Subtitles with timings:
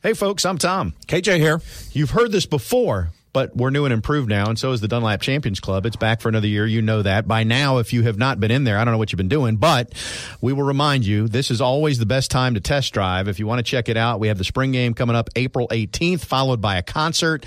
[0.00, 0.94] Hey, folks, I'm Tom.
[1.08, 1.60] KJ here.
[1.90, 5.20] You've heard this before, but we're new and improved now, and so is the Dunlap
[5.20, 5.86] Champions Club.
[5.86, 6.64] It's back for another year.
[6.66, 7.26] You know that.
[7.26, 9.26] By now, if you have not been in there, I don't know what you've been
[9.26, 9.92] doing, but
[10.40, 13.26] we will remind you this is always the best time to test drive.
[13.26, 15.66] If you want to check it out, we have the spring game coming up April
[15.66, 17.44] 18th, followed by a concert.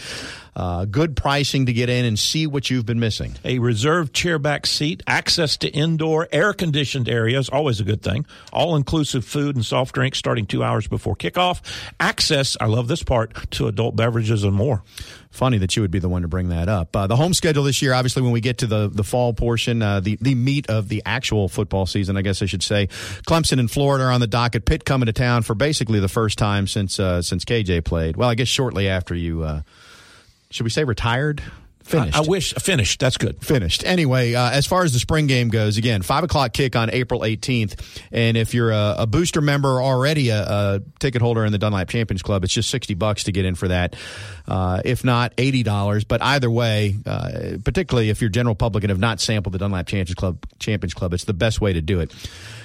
[0.54, 3.36] Uh, good pricing to get in and see what you've been missing.
[3.46, 8.26] A reserved chairback seat, access to indoor air conditioned areas, always a good thing.
[8.52, 11.62] All inclusive food and soft drinks starting two hours before kickoff.
[12.00, 14.84] Access, I love this part, to adult beverages and more.
[15.30, 16.94] Funny that you would be the one to bring that up.
[16.94, 19.82] Uh, the home schedule this year, obviously, when we get to the the fall portion,
[19.82, 22.88] uh, the the meat of the actual football season, I guess I should say,
[23.26, 24.66] Clemson and Florida are on the docket.
[24.66, 28.18] Pitt coming to town for basically the first time since uh, since KJ played.
[28.18, 29.62] Well, I guess shortly after you uh,
[30.52, 31.42] should we say retired?
[31.84, 32.16] Finished.
[32.16, 33.00] I, I wish finished.
[33.00, 33.44] That's good.
[33.44, 33.84] Finished.
[33.84, 37.22] Anyway, uh, as far as the spring game goes, again, five o'clock kick on April
[37.22, 38.02] 18th.
[38.12, 41.90] And if you're a, a booster member already a, a, ticket holder in the Dunlap
[41.90, 43.96] Champions Club, it's just 60 bucks to get in for that.
[44.48, 46.08] Uh, if not $80.
[46.08, 49.88] But either way, uh, particularly if you're general public and have not sampled the Dunlap
[49.88, 52.14] Champions Club, Champions Club, it's the best way to do it.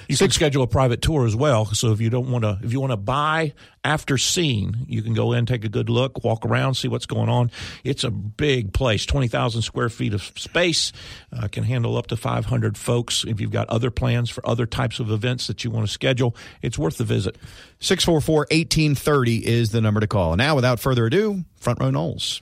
[0.07, 1.65] You can schedule a private tour as well.
[1.65, 5.13] So if you don't want to, if you want to buy after seeing, you can
[5.13, 7.51] go in, take a good look, walk around, see what's going on.
[7.83, 10.93] It's a big place, twenty thousand square feet of space,
[11.33, 13.23] uh, can handle up to five hundred folks.
[13.25, 16.35] If you've got other plans for other types of events that you want to schedule,
[16.61, 17.37] it's worth the visit.
[17.79, 20.35] 644-1830 is the number to call.
[20.35, 22.41] Now, without further ado, Front Row Noles.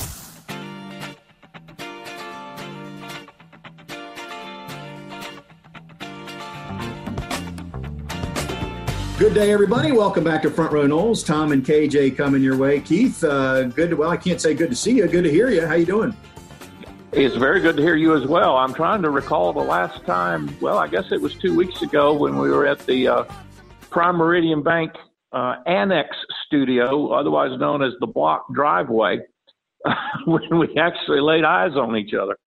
[9.21, 9.91] Good day, everybody.
[9.91, 11.23] Welcome back to Front Row Noles.
[11.23, 12.79] Tom and KJ coming your way.
[12.79, 13.91] Keith, uh, good.
[13.91, 15.07] To, well, I can't say good to see you.
[15.07, 15.63] Good to hear you.
[15.63, 16.17] How you doing?
[17.11, 18.57] It's very good to hear you as well.
[18.57, 20.57] I'm trying to recall the last time.
[20.59, 23.23] Well, I guess it was two weeks ago when we were at the uh,
[23.91, 24.91] Prime Meridian Bank
[25.31, 26.17] uh, Annex
[26.47, 29.19] Studio, otherwise known as the Block Driveway,
[30.25, 32.39] when we actually laid eyes on each other.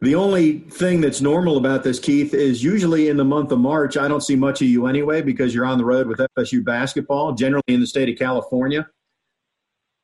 [0.00, 3.98] The only thing that's normal about this, Keith, is usually in the month of March,
[3.98, 7.32] I don't see much of you anyway because you're on the road with FSU basketball,
[7.32, 8.88] generally in the state of California.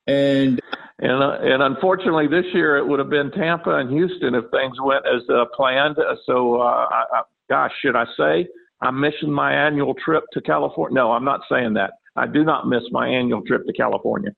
[0.07, 0.61] And
[0.99, 4.77] and, uh, and unfortunately, this year it would have been Tampa and Houston if things
[4.83, 5.97] went as uh, planned.
[6.25, 8.49] So, uh, I, I, gosh, should I say
[8.81, 10.95] I'm missing my annual trip to California?
[10.95, 11.93] No, I'm not saying that.
[12.17, 14.31] I do not miss my annual trip to California.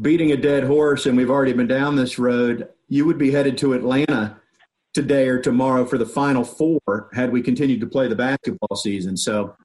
[0.00, 2.68] Beating a dead horse, and we've already been down this road.
[2.88, 4.39] You would be headed to Atlanta
[4.94, 9.16] today or tomorrow for the final four had we continued to play the basketball season.
[9.16, 9.56] So,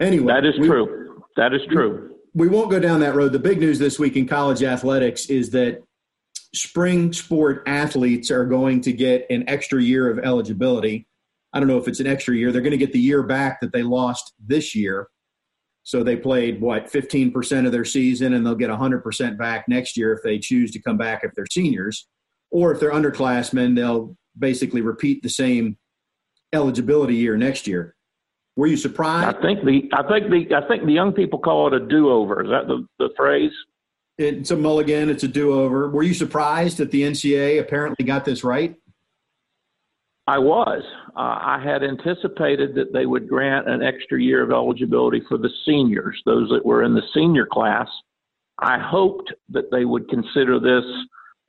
[0.00, 1.22] anyway, that is we, true.
[1.36, 2.14] That is true.
[2.34, 3.32] We, we won't go down that road.
[3.32, 5.82] The big news this week in college athletics is that
[6.54, 11.06] spring sport athletes are going to get an extra year of eligibility.
[11.52, 12.52] I don't know if it's an extra year.
[12.52, 15.08] They're going to get the year back that they lost this year.
[15.82, 20.12] So they played what 15% of their season and they'll get 100% back next year
[20.12, 22.08] if they choose to come back if they're seniors
[22.50, 25.76] or if they're underclassmen, they'll basically repeat the same
[26.52, 27.94] eligibility year next year.
[28.56, 29.36] Were you surprised?
[29.36, 32.10] I think the I think the I think the young people call it a do
[32.10, 32.42] over.
[32.42, 33.52] Is that the, the phrase?
[34.18, 35.10] It's a mulligan.
[35.10, 35.90] It's a do over.
[35.90, 38.74] Were you surprised that the NCAA apparently got this right?
[40.26, 40.82] I was.
[41.14, 45.50] Uh, I had anticipated that they would grant an extra year of eligibility for the
[45.64, 47.88] seniors, those that were in the senior class.
[48.58, 50.84] I hoped that they would consider this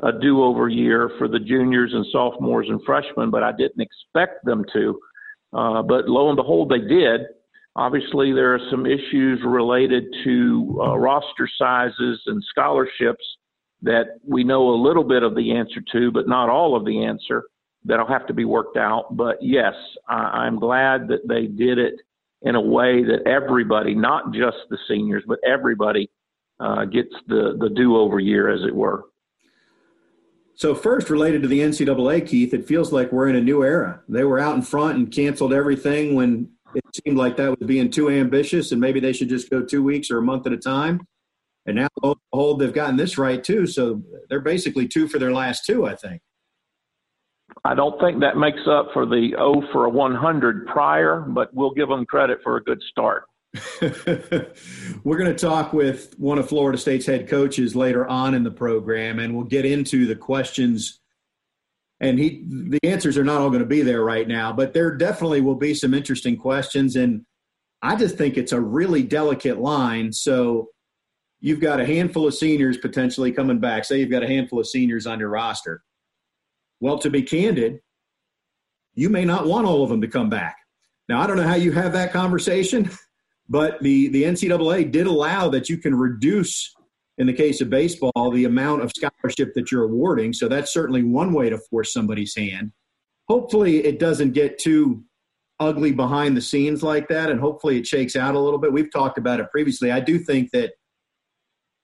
[0.04, 4.46] a do over year for the juniors and sophomores and freshmen, but I didn't expect
[4.46, 5.00] them to.
[5.54, 7.22] Uh, but lo and behold, they did.
[7.76, 13.24] Obviously, there are some issues related to uh, roster sizes and scholarships
[13.82, 17.04] that we know a little bit of the answer to, but not all of the
[17.04, 17.44] answer
[17.86, 19.16] that'll have to be worked out.
[19.16, 19.74] But yes,
[20.10, 21.94] I, I'm glad that they did it
[22.42, 26.10] in a way that everybody, not just the seniors, but everybody
[26.60, 29.06] uh, gets the, the do over year, as it were.
[30.58, 34.02] So first, related to the NCAA, Keith, it feels like we're in a new era.
[34.10, 37.92] They were out in front and canceled everything when it seemed like that was being
[37.92, 40.58] too ambitious, and maybe they should just go two weeks or a month at a
[40.58, 41.02] time.
[41.68, 43.68] And now, lo and behold, they've gotten this right too.
[43.68, 46.22] So they're basically two for their last two, I think.
[47.64, 51.72] I don't think that makes up for the O for a 100 prior, but we'll
[51.72, 53.26] give them credit for a good start.
[53.82, 58.52] We're going to talk with one of Florida State's head coaches later on in the
[58.52, 61.00] program, and we'll get into the questions.
[62.00, 64.96] And he, the answers are not all going to be there right now, but there
[64.96, 66.96] definitely will be some interesting questions.
[66.96, 67.26] And
[67.82, 70.12] I just think it's a really delicate line.
[70.14, 70.70] So
[71.40, 73.86] you've got a handful of seniors potentially coming back.
[73.86, 75.84] Say you've got a handful of seniors on your roster.
[76.80, 77.80] Well, to be candid,
[78.94, 80.58] you may not want all of them to come back.
[81.10, 82.90] Now, I don't know how you have that conversation,
[83.50, 86.74] but the, the NCAA did allow that you can reduce,
[87.18, 90.34] in the case of baseball, the amount of scholarship that you're awarding.
[90.34, 92.72] So that's certainly one way to force somebody's hand.
[93.28, 95.04] Hopefully, it doesn't get too
[95.60, 98.72] ugly behind the scenes like that, and hopefully it shakes out a little bit.
[98.72, 99.92] We've talked about it previously.
[99.92, 100.74] I do think that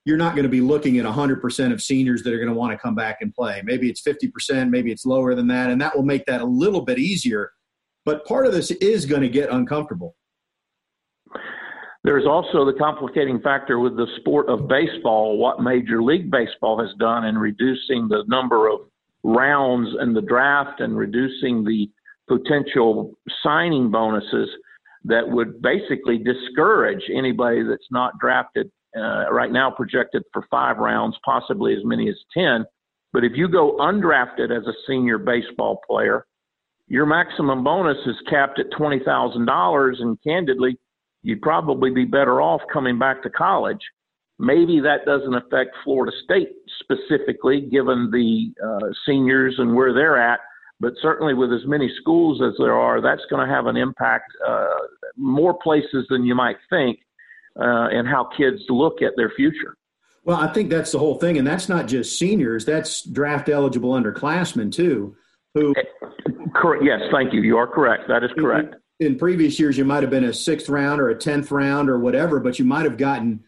[0.06, 2.72] you're not going to be looking at 100% of seniors that are going to want
[2.74, 3.62] to come back and play.
[3.64, 6.82] Maybe it's 50%, maybe it's lower than that, and that will make that a little
[6.82, 7.52] bit easier.
[8.06, 10.16] But part of this is going to get uncomfortable.
[12.04, 16.94] There's also the complicating factor with the sport of baseball, what Major League Baseball has
[17.00, 18.82] done in reducing the number of
[19.24, 21.90] rounds in the draft and reducing the
[22.28, 24.50] potential signing bonuses
[25.06, 31.18] that would basically discourage anybody that's not drafted uh, right now projected for five rounds,
[31.26, 32.66] possibly as many as 10.
[33.12, 36.26] But if you go undrafted as a senior baseball player,
[36.88, 40.02] your maximum bonus is capped at $20,000.
[40.02, 40.78] And candidly,
[41.24, 43.82] you'd probably be better off coming back to college.
[44.40, 46.50] Maybe that doesn't affect Florida State
[46.82, 50.40] specifically, given the uh, seniors and where they're at.
[50.80, 54.32] But certainly, with as many schools as there are, that's going to have an impact
[54.46, 54.68] uh,
[55.16, 57.00] more places than you might think
[57.60, 59.78] uh, and how kids look at their future.
[60.26, 63.92] Well, I think that's the whole thing, and that's not just seniors; that's draft eligible
[63.92, 65.16] underclassmen too.
[65.54, 65.74] Who?
[66.56, 66.84] Correct.
[66.84, 67.42] Yes, thank you.
[67.42, 68.08] You are correct.
[68.08, 68.76] That is correct.
[69.06, 72.00] In, previous years, you might have been a sixth round or a tenth round or
[72.00, 73.44] whatever, but you might have gotten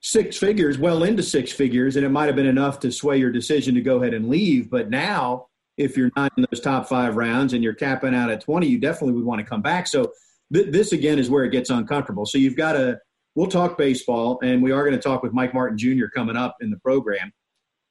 [0.00, 3.32] six figures, well into six figures, and it might have been enough to sway your
[3.32, 4.70] decision to go ahead and leave.
[4.70, 8.40] But now, if you're not in those top five rounds and you're capping out at
[8.40, 9.86] 20, you definitely would want to come back.
[9.86, 10.12] So
[10.52, 12.26] th- this again is where it gets uncomfortable.
[12.26, 12.98] So you've got to.
[13.34, 16.06] We'll talk baseball, and we are going to talk with Mike Martin Jr.
[16.06, 17.34] coming up in the program,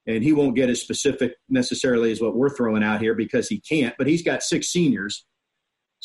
[0.08, 3.60] and he won't get as specific necessarily as what we're throwing out here because he
[3.60, 3.94] can't.
[4.00, 5.24] But he's got six seniors,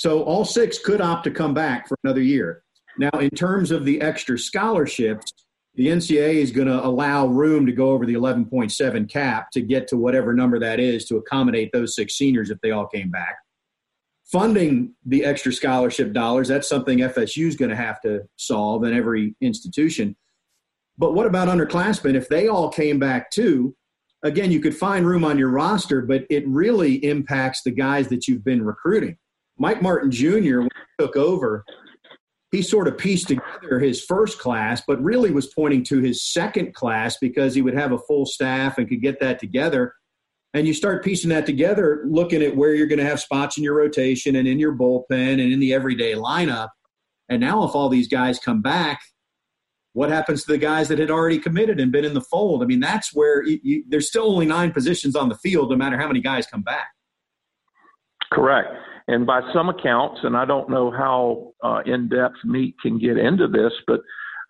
[0.00, 2.62] so all six could opt to come back for another year.
[2.98, 5.32] Now, in terms of the extra scholarships,
[5.74, 9.88] the NCAA is going to allow room to go over the 11.7 cap to get
[9.88, 13.36] to whatever number that is to accommodate those six seniors if they all came back
[14.30, 18.94] funding the extra scholarship dollars, that's something FSU is going to have to solve in
[18.94, 20.16] every institution.
[20.98, 22.14] But what about underclassmen?
[22.14, 23.74] If they all came back too,
[24.22, 28.28] again, you could find room on your roster, but it really impacts the guys that
[28.28, 29.16] you've been recruiting.
[29.60, 30.62] Mike Martin Jr.
[30.98, 31.64] took over,
[32.50, 36.74] he sort of pieced together his first class, but really was pointing to his second
[36.74, 39.94] class because he would have a full staff and could get that together
[40.52, 43.62] and you start piecing that together, looking at where you're going to have spots in
[43.62, 46.68] your rotation and in your bullpen and in the everyday lineup.
[47.28, 49.00] And now, if all these guys come back,
[49.92, 52.62] what happens to the guys that had already committed and been in the fold?
[52.62, 55.76] I mean, that's where you, you, there's still only nine positions on the field, no
[55.76, 56.88] matter how many guys come back.
[58.32, 58.68] Correct.
[59.10, 63.18] And by some accounts, and I don't know how uh, in depth Meat can get
[63.18, 63.98] into this, but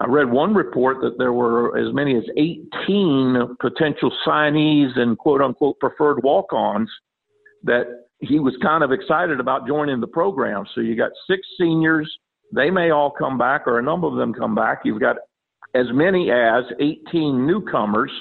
[0.01, 5.41] I read one report that there were as many as 18 potential signees and quote
[5.41, 6.91] unquote preferred walk ons
[7.63, 7.85] that
[8.19, 10.67] he was kind of excited about joining the program.
[10.75, 12.11] So you got six seniors.
[12.55, 14.81] They may all come back, or a number of them come back.
[14.85, 15.17] You've got
[15.75, 18.13] as many as 18 newcomers.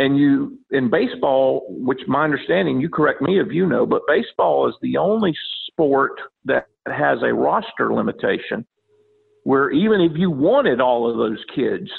[0.00, 4.66] And you, in baseball, which my understanding, you correct me if you know, but baseball
[4.66, 5.34] is the only
[5.66, 6.12] sport
[6.46, 8.64] that has a roster limitation
[9.44, 11.90] where even if you wanted all of those kids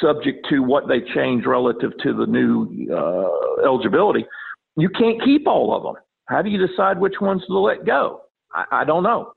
[0.00, 4.24] subject to what they change relative to the new uh, eligibility,
[4.76, 6.00] you can't keep all of them.
[6.26, 8.20] How do you decide which ones to let go?
[8.54, 9.32] I, I don't know.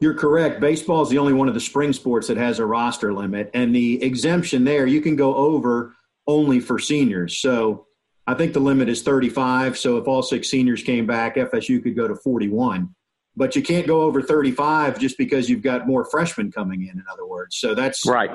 [0.00, 0.60] You're correct.
[0.60, 3.74] Baseball is the only one of the spring sports that has a roster limit, and
[3.74, 5.94] the exemption there you can go over
[6.28, 7.40] only for seniors.
[7.40, 7.86] So
[8.26, 9.76] I think the limit is 35.
[9.76, 12.94] So if all six seniors came back, FSU could go to 41
[13.38, 17.04] but you can't go over 35 just because you've got more freshmen coming in in
[17.10, 17.56] other words.
[17.56, 18.32] So that's right.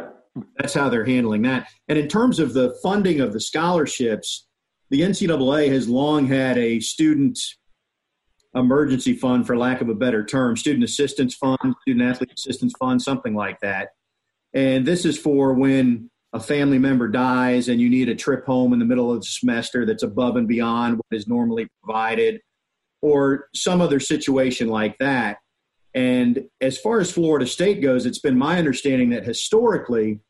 [0.57, 1.67] that's how they're handling that.
[1.89, 4.47] And in terms of the funding of the scholarships
[4.89, 7.39] the ncaa has long had a student
[8.53, 13.01] emergency fund for lack of a better term student assistance fund student athlete assistance fund
[13.01, 13.89] something like that.
[14.53, 18.73] And this is for when a family member dies and you need a trip home
[18.73, 22.41] in the middle of the semester that's above and beyond what is normally provided
[23.01, 25.37] or some other situation like that.
[25.93, 30.21] And as far as Florida State goes, it's been my understanding that historically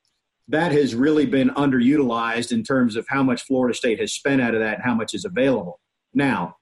[0.50, 4.54] that has really been underutilized in terms of how much Florida State has spent out
[4.54, 5.80] of that and how much is available.
[6.14, 6.58] Now,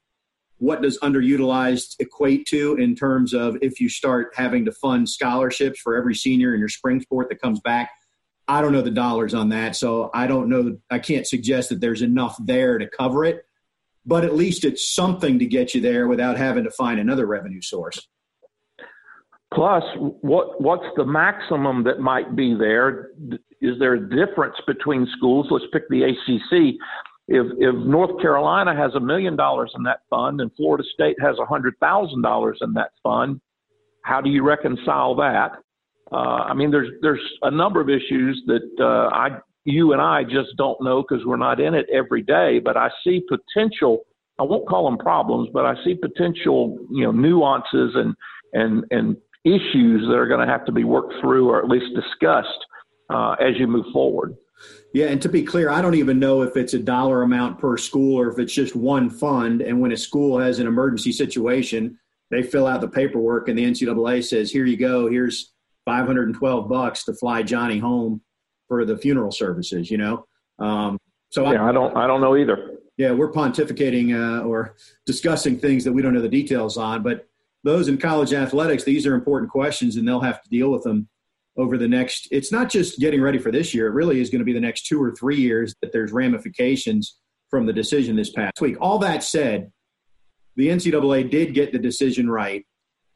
[0.57, 5.79] what does underutilized equate to in terms of if you start having to fund scholarships
[5.79, 7.89] for every senior in your spring sport that comes back.
[8.47, 10.77] I don't know the dollars on that, so I don't know.
[10.89, 13.45] I can't suggest that there's enough there to cover it,
[14.05, 17.61] but at least it's something to get you there without having to find another revenue
[17.61, 18.07] source.
[19.53, 23.11] Plus, what what's the maximum that might be there?
[23.59, 25.47] Is there a difference between schools?
[25.51, 26.75] Let's pick the ACC.
[27.27, 31.37] If if North Carolina has a million dollars in that fund and Florida State has
[31.39, 33.41] a hundred thousand dollars in that fund,
[34.03, 35.51] how do you reconcile that?
[36.11, 40.23] Uh, I mean, there's there's a number of issues that uh, I you and I
[40.23, 42.59] just don't know because we're not in it every day.
[42.59, 44.01] But I see potential.
[44.39, 48.15] I won't call them problems, but I see potential, you know, nuances and
[48.53, 51.95] and and issues that are going to have to be worked through or at least
[51.95, 52.49] discussed
[53.09, 54.35] uh, as you move forward.
[54.93, 57.77] Yeah, and to be clear, I don't even know if it's a dollar amount per
[57.77, 59.61] school or if it's just one fund.
[59.61, 61.97] And when a school has an emergency situation,
[62.29, 65.09] they fill out the paperwork, and the NCAA says, "Here you go.
[65.09, 65.53] Here's
[65.91, 68.21] 512 bucks to fly Johnny home
[68.69, 70.25] for the funeral services." You know,
[70.59, 70.97] um,
[71.29, 72.77] so yeah, I, I, don't, I don't know either.
[72.97, 77.27] Yeah, we're pontificating uh, or discussing things that we don't know the details on, but
[77.63, 81.09] those in college athletics, these are important questions, and they'll have to deal with them
[81.57, 82.29] over the next.
[82.31, 84.61] It's not just getting ready for this year; it really is going to be the
[84.61, 87.17] next two or three years that there's ramifications
[87.49, 88.77] from the decision this past week.
[88.79, 89.71] All that said,
[90.55, 92.65] the NCAA did get the decision right,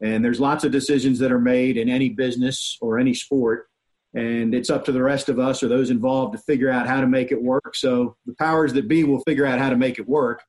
[0.01, 3.67] and there's lots of decisions that are made in any business or any sport.
[4.13, 7.01] And it's up to the rest of us or those involved to figure out how
[7.01, 7.75] to make it work.
[7.75, 10.41] So the powers that be will figure out how to make it work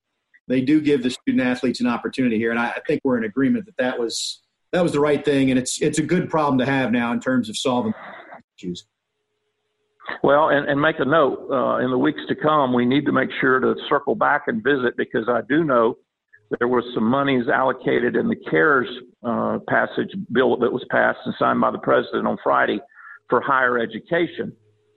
[0.48, 3.66] they do give the student athletes an opportunity here, and I, think we're in agreement
[3.66, 6.66] that that was that was the right thing, and it's it's a good problem to
[6.66, 7.94] have now in terms of solving
[8.58, 8.86] issues.
[10.22, 13.12] Well, and, and make a note uh, in the weeks to come, we need to
[13.12, 15.96] make sure to circle back and visit because I do know
[16.58, 18.88] there was some monies allocated in the CARES
[19.24, 22.80] uh, passage bill that was passed and signed by the president on Friday
[23.28, 24.52] for higher education.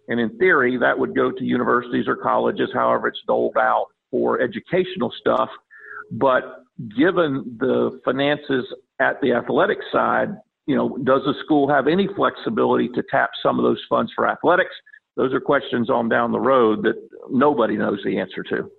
[0.08, 4.42] And in theory, that would go to universities or colleges, however it's doled out for
[4.42, 5.50] educational stuff.
[6.12, 6.64] But
[6.98, 8.66] given the finances
[9.00, 10.30] at the athletic side,
[10.66, 14.28] you know, does the school have any flexibility to tap some of those funds for
[14.28, 14.74] athletics?
[15.16, 16.96] Those are questions on down the road that
[17.30, 18.70] nobody knows the answer to.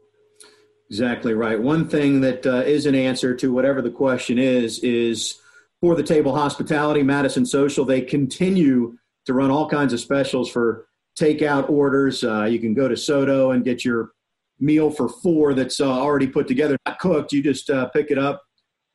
[0.90, 1.60] Exactly right.
[1.60, 5.38] One thing that uh, is an answer to whatever the question is is
[5.80, 7.84] for the table hospitality, Madison Social.
[7.84, 12.24] They continue to run all kinds of specials for takeout orders.
[12.24, 14.10] Uh, you can go to Soto and get your
[14.58, 17.32] meal for four that's uh, already put together, not cooked.
[17.32, 18.42] You just uh, pick it up.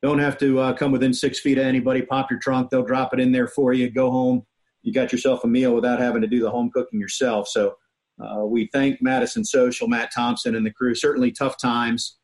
[0.02, 2.02] Don't have to uh, come within six feet of anybody.
[2.02, 2.68] Pop your trunk.
[2.68, 3.90] They'll drop it in there for you.
[3.90, 4.44] Go home.
[4.82, 7.48] You got yourself a meal without having to do the home cooking yourself.
[7.48, 7.76] So
[8.20, 10.94] uh, we thank Madison Social, Matt Thompson, and the crew.
[10.94, 12.18] Certainly tough times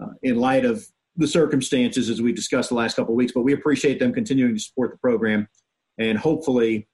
[0.00, 0.86] uh, in light of
[1.16, 4.54] the circumstances as we discussed the last couple of weeks, but we appreciate them continuing
[4.54, 5.48] to support the program.
[5.98, 6.86] And hopefully,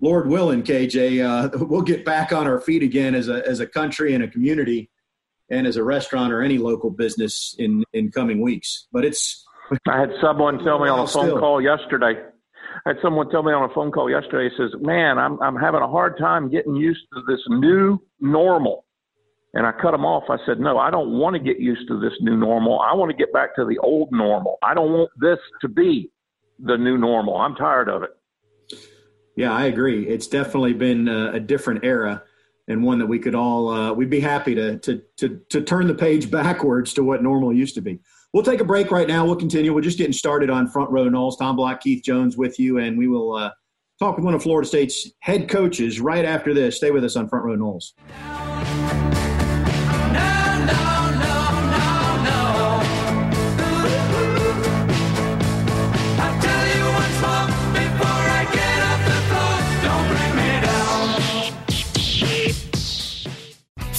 [0.00, 3.66] Lord willing, KJ, uh, we'll get back on our feet again as a, as a
[3.66, 4.90] country and a community
[5.50, 8.86] and as a restaurant or any local business in in coming weeks.
[8.92, 9.44] But it's.
[9.88, 11.38] I had someone tell me on a phone still.
[11.38, 12.14] call yesterday.
[12.84, 14.50] I had someone tell me on a phone call yesterday.
[14.50, 18.84] He says, "Man, I'm I'm having a hard time getting used to this new normal."
[19.54, 20.24] And I cut him off.
[20.28, 22.80] I said, "No, I don't want to get used to this new normal.
[22.80, 24.58] I want to get back to the old normal.
[24.62, 26.10] I don't want this to be
[26.58, 27.36] the new normal.
[27.36, 28.10] I'm tired of it."
[29.36, 30.06] Yeah, I agree.
[30.08, 32.22] It's definitely been a, a different era
[32.68, 35.86] and one that we could all uh, we'd be happy to, to to to turn
[35.86, 38.00] the page backwards to what normal used to be.
[38.32, 39.24] We'll take a break right now.
[39.24, 39.74] We'll continue.
[39.74, 41.38] We're just getting started on Front Row Noles.
[41.38, 43.50] Tom Block, Keith Jones with you, and we will uh,
[43.98, 46.76] talk with one of Florida State's head coaches right after this.
[46.76, 47.92] Stay with us on Front Row Noles.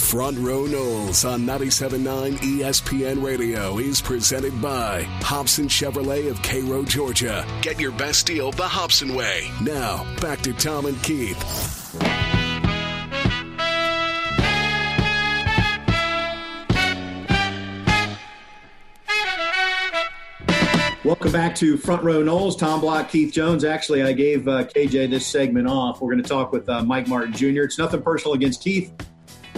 [0.08, 7.46] Front Row Noles on 97.9 ESPN Radio is presented by Hobson Chevrolet of Cairo, Georgia.
[7.60, 9.50] Get your best deal the Hobson way.
[9.60, 11.36] Now, back to Tom and Keith.
[21.04, 22.58] Welcome back to Front Row Noles.
[22.58, 23.62] Tom Block, Keith Jones.
[23.62, 26.00] Actually, I gave uh, KJ this segment off.
[26.00, 27.64] We're going to talk with uh, Mike Martin Jr.
[27.64, 28.90] It's nothing personal against Keith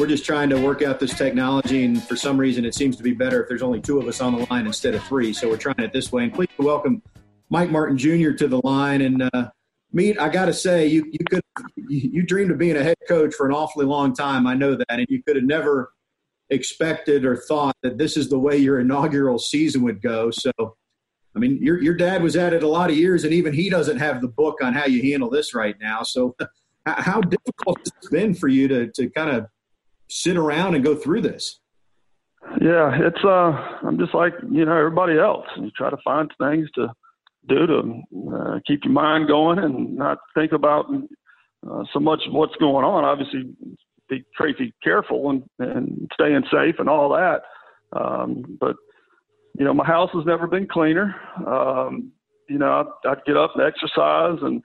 [0.01, 3.03] we're just trying to work out this technology, and for some reason, it seems to
[3.03, 5.31] be better if there's only two of us on the line instead of three.
[5.35, 6.25] So we're trying it this way.
[6.25, 7.03] And please welcome
[7.51, 8.31] Mike Martin Jr.
[8.31, 9.03] to the line.
[9.03, 9.51] And uh,
[9.93, 11.43] Meat, I got to say, you you could
[11.77, 14.47] you dreamed of being a head coach for an awfully long time.
[14.47, 15.93] I know that, and you could have never
[16.49, 20.31] expected or thought that this is the way your inaugural season would go.
[20.31, 20.51] So,
[21.37, 23.69] I mean, your your dad was at it a lot of years, and even he
[23.69, 26.05] doesn't have the book on how you handle this right now.
[26.05, 26.35] So,
[26.87, 29.47] how difficult has it been for you to to kind of
[30.11, 31.61] sit around and go through this?
[32.61, 35.47] Yeah, it's uh, I'm just like you know everybody else.
[35.57, 36.89] You try to find things to
[37.49, 38.03] do to
[38.35, 40.87] uh, keep your mind going and not think about
[41.71, 43.05] uh, so much what's going on.
[43.05, 43.55] Obviously,
[44.09, 47.43] be crazy careful and, and staying safe and all that.
[47.93, 48.77] Um, but
[49.59, 51.15] you know, my house has never been cleaner.
[51.47, 52.13] Um,
[52.49, 54.63] you know, I'd, I'd get up and exercise, and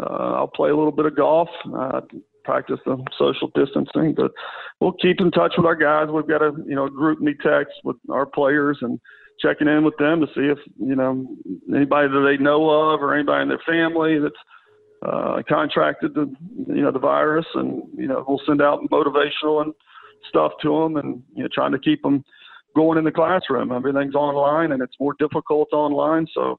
[0.00, 1.48] uh, I'll play a little bit of golf.
[1.76, 2.00] Uh,
[2.44, 4.32] practice the social distancing, but
[4.80, 6.08] we'll keep in touch with our guys.
[6.12, 9.00] We've got a you know GroupMe text with our players and
[9.40, 11.26] checking in with them to see if you know
[11.74, 14.34] anybody that they know of or anybody in their family that's
[15.06, 16.32] uh, contracted the
[16.68, 19.72] you know the virus, and you know we'll send out motivational and
[20.28, 22.24] stuff to them, and you know trying to keep them
[22.76, 23.72] going in the classroom.
[23.72, 26.58] Everything's online, and it's more difficult online, so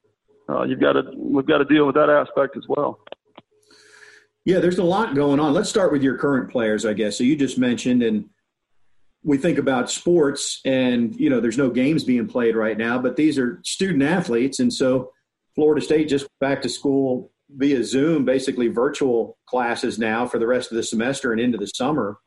[0.49, 2.99] uh, you've got to we've got to deal with that aspect as well.
[4.43, 5.53] Yeah, there's a lot going on.
[5.53, 7.17] Let's start with your current players, I guess.
[7.17, 8.25] So you just mentioned, and
[9.23, 13.15] we think about sports, and you know, there's no games being played right now, but
[13.15, 15.11] these are student athletes, and so
[15.53, 20.71] Florida State just back to school via Zoom, basically virtual classes now for the rest
[20.71, 22.17] of the semester and into the summer.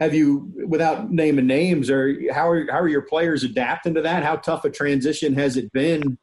[0.00, 4.24] Have you, without naming names, or how are how are your players adapting to that?
[4.24, 6.18] How tough a transition has it been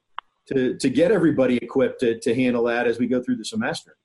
[0.47, 3.97] to to get everybody equipped to, to handle that as we go through the semester?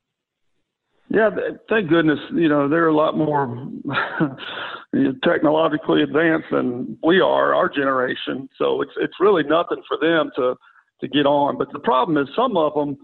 [1.09, 1.31] Yeah,
[1.69, 2.19] thank goodness.
[2.33, 3.69] You know, they're a lot more
[5.23, 8.49] technologically advanced than we are, our generation.
[8.59, 10.55] So it's it's really nothing for them to
[11.01, 11.59] to get on.
[11.59, 12.97] But the problem is, some of them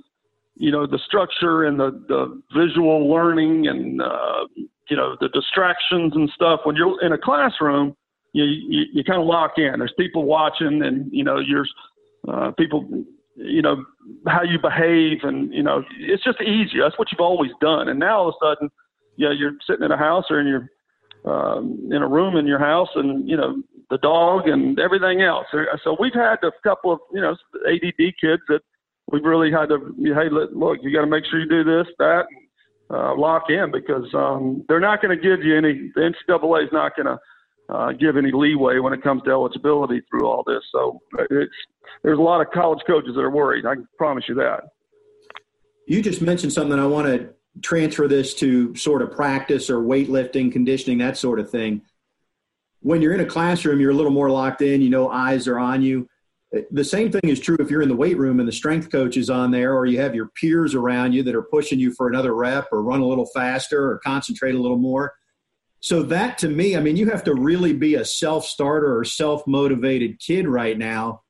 [0.56, 4.46] you know the structure and the the visual learning and uh,
[4.88, 7.96] you know the distractions and stuff when you're in a classroom
[8.32, 11.66] you you, you kind of lock in there's people watching and you know you're
[12.28, 12.86] uh, people
[13.36, 13.84] you know
[14.26, 17.98] how you behave and you know it's just easy that's what you've always done and
[17.98, 18.70] now all of a sudden
[19.16, 20.68] you know you're sitting in a house or in your
[21.24, 25.46] um, in a room in your house and you know the dog and everything else
[25.82, 27.34] so we've had a couple of you know
[27.66, 28.60] ADD kids that
[29.12, 32.24] we've really had to, hey, look, you got to make sure you do this, that,
[32.90, 35.90] uh, lock in because um, they're not going to give you any.
[35.94, 37.18] The NCAA is not going to
[37.72, 40.62] uh, give any leeway when it comes to eligibility through all this.
[40.70, 41.52] So it's
[42.02, 43.66] there's a lot of college coaches that are worried.
[43.66, 44.64] I can promise you that.
[45.86, 46.78] You just mentioned something.
[46.78, 47.30] I want to
[47.62, 51.82] transfer this to sort of practice or weightlifting, conditioning, that sort of thing.
[52.80, 54.82] When you're in a classroom, you're a little more locked in.
[54.82, 56.08] You know, eyes are on you
[56.70, 59.16] the same thing is true if you're in the weight room and the strength coach
[59.16, 62.08] is on there, or you have your peers around you that are pushing you for
[62.08, 65.14] another rep or run a little faster or concentrate a little more.
[65.82, 69.04] So, that to me, I mean, you have to really be a self starter or
[69.04, 71.22] self motivated kid right now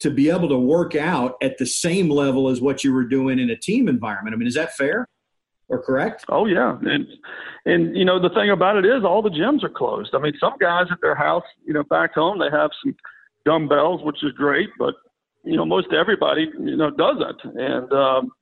[0.00, 3.38] to be able to work out at the same level as what you were doing
[3.38, 4.34] in a team environment.
[4.34, 5.06] I mean, is that fair
[5.68, 6.24] or correct?
[6.30, 6.78] Oh, yeah.
[6.82, 7.06] And,
[7.66, 10.14] and you know, the thing about it is all the gyms are closed.
[10.14, 12.96] I mean, some guys at their house, you know, back home, they have some
[13.44, 14.94] dumbbells, which is great, but
[15.44, 17.44] you know most everybody you know doesn't.
[17.44, 18.32] And um,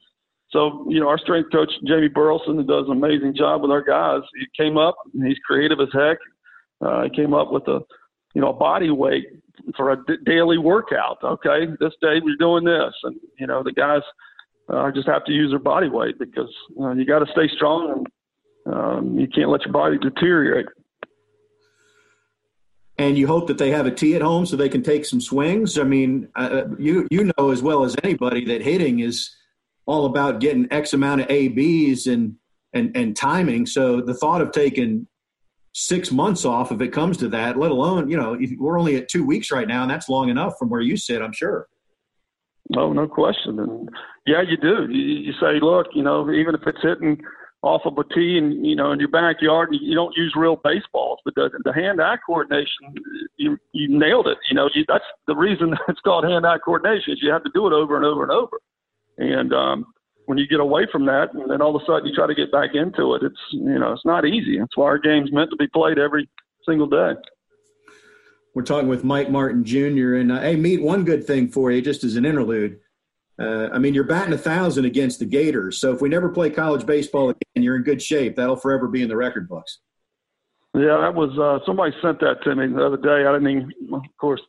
[0.50, 4.22] so you know our strength coach Jamie Burleson does an amazing job with our guys.
[4.38, 6.18] He came up, and he's creative as heck.
[6.80, 7.80] Uh, he came up with a
[8.34, 9.26] you know a body weight
[9.76, 11.18] for a d- daily workout.
[11.22, 14.02] Okay, this day we're doing this, and you know the guys
[14.68, 18.04] uh, just have to use their body weight because you got to stay strong
[18.66, 20.66] and um, you can't let your body deteriorate
[22.98, 25.20] and you hope that they have a tee at home so they can take some
[25.20, 25.78] swings.
[25.78, 29.34] I mean, uh, you you know as well as anybody that hitting is
[29.88, 32.36] all about getting X amount of ABs and
[32.74, 33.64] and and timing.
[33.66, 35.08] So the thought of taking
[35.72, 39.08] six months off if it comes to that, let alone you know we're only at
[39.08, 41.66] two weeks right now, and that's long enough from where you sit, I'm sure.
[42.76, 43.58] Oh, no question.
[43.60, 43.88] And
[44.26, 44.92] yeah, you do.
[44.92, 47.18] You, you say, look, you know, even if it's hitting
[47.62, 51.18] off of a tee and you know in your backyard you don't use real baseballs
[51.24, 52.94] but the, the hand-eye coordination
[53.36, 57.18] you you nailed it you know you, that's the reason it's called hand-eye coordination is
[57.20, 58.60] you have to do it over and over and over
[59.18, 59.84] and um
[60.26, 62.34] when you get away from that and then all of a sudden you try to
[62.34, 65.50] get back into it it's you know it's not easy that's why our game's meant
[65.50, 66.28] to be played every
[66.66, 67.12] single day
[68.54, 71.80] we're talking with mike martin jr and uh, hey Meat one good thing for you
[71.80, 72.78] just as an interlude
[73.40, 75.78] uh, I mean, you're batting a thousand against the Gators.
[75.78, 78.34] So if we never play college baseball again, you're in good shape.
[78.34, 79.78] That'll forever be in the record books.
[80.74, 83.26] Yeah, that was uh, somebody sent that to me the other day.
[83.26, 84.40] I didn't even, of course,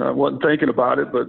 [0.00, 1.28] I wasn't thinking about it, but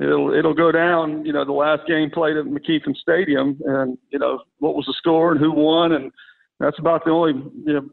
[0.00, 1.24] it'll it'll go down.
[1.24, 4.94] You know, the last game played at McKethan Stadium, and you know what was the
[4.98, 6.12] score and who won, and
[6.60, 7.88] that's about the only you know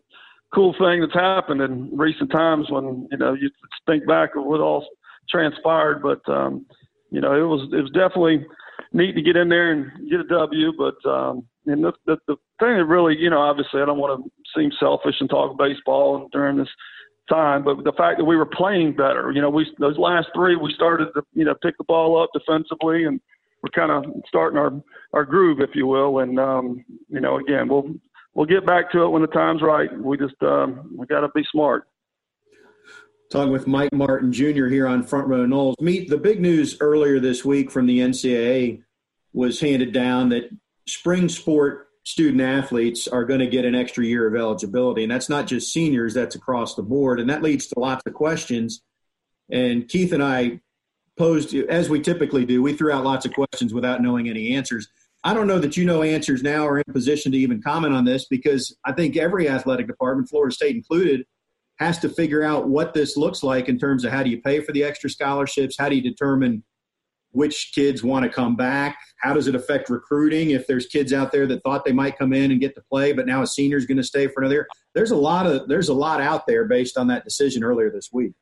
[0.53, 3.49] cool thing that's happened in recent times when you know you
[3.85, 4.85] think back of what all
[5.29, 6.01] transpired.
[6.01, 6.65] But um,
[7.09, 8.45] you know, it was it was definitely
[8.91, 10.71] neat to get in there and get a W.
[10.77, 14.23] But um, and the, the the thing that really, you know, obviously, I don't want
[14.23, 16.69] to seem selfish and talk baseball and during this
[17.29, 20.55] time, but the fact that we were playing better, you know, we those last three
[20.55, 23.19] we started to you know pick the ball up defensively and
[23.63, 24.71] we're kind of starting our
[25.13, 26.19] our groove, if you will.
[26.19, 27.93] And um, you know, again, we'll
[28.33, 29.89] we'll get back to it when the time's right.
[29.97, 31.87] We just um, we got to be smart.
[33.31, 34.67] Talking with Mike Martin Jr.
[34.67, 35.79] here on Front Row Noles.
[35.79, 38.83] Meat the big news earlier this week from the NCAA
[39.31, 40.49] was handed down that
[40.85, 45.03] spring sport student athletes are going to get an extra year of eligibility.
[45.03, 47.19] And that's not just seniors, that's across the board.
[47.19, 48.81] And that leads to lots of questions.
[49.49, 50.59] And Keith and I
[51.17, 54.87] posed, as we typically do, we threw out lots of questions without knowing any answers.
[55.23, 58.03] I don't know that you know answers now or in position to even comment on
[58.03, 61.25] this because I think every athletic department, Florida State included,
[61.79, 64.59] has to figure out what this looks like in terms of how do you pay
[64.59, 65.77] for the extra scholarships?
[65.79, 66.63] How do you determine
[67.33, 68.97] which kids want to come back?
[69.17, 70.51] How does it affect recruiting?
[70.51, 73.11] If there's kids out there that thought they might come in and get to play,
[73.11, 74.67] but now a senior is going to stay for another year.
[74.93, 78.09] There's a lot of there's a lot out there based on that decision earlier this
[78.13, 78.33] week.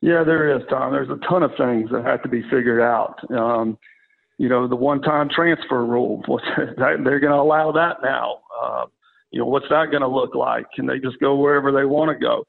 [0.00, 0.92] Yeah, there is, Tom.
[0.92, 3.18] There's a ton of things that have to be figured out.
[3.30, 3.78] Um,
[4.36, 6.24] you know, the one-time transfer rule.
[6.56, 8.40] they're going to allow that now.
[8.60, 8.86] Uh,
[9.30, 10.66] you know, what's that going to look like?
[10.74, 12.44] Can they just go wherever they want to go?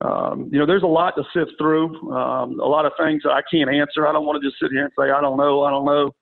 [0.00, 2.12] Um, you know, there's a lot to sift through.
[2.12, 4.06] Um, a lot of things I can't answer.
[4.06, 6.12] I don't want to just sit here and say I don't know, I don't know,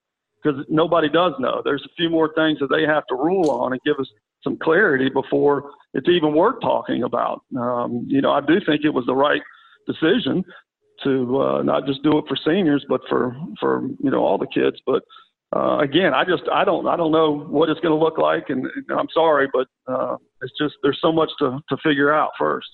[0.42, 1.60] because nobody does know.
[1.64, 4.08] There's a few more things that they have to rule on and give us
[4.42, 7.42] some clarity before it's even worth talking about.
[7.58, 9.42] Um, you know, I do think it was the right
[9.86, 10.44] decision
[11.04, 14.46] to uh, not just do it for seniors, but for for you know all the
[14.46, 14.76] kids.
[14.86, 15.02] But
[15.54, 18.46] uh, again, I just I don't I don't know what it's going to look like,
[18.48, 22.30] and, and I'm sorry, but uh, it's just there's so much to to figure out
[22.38, 22.68] first.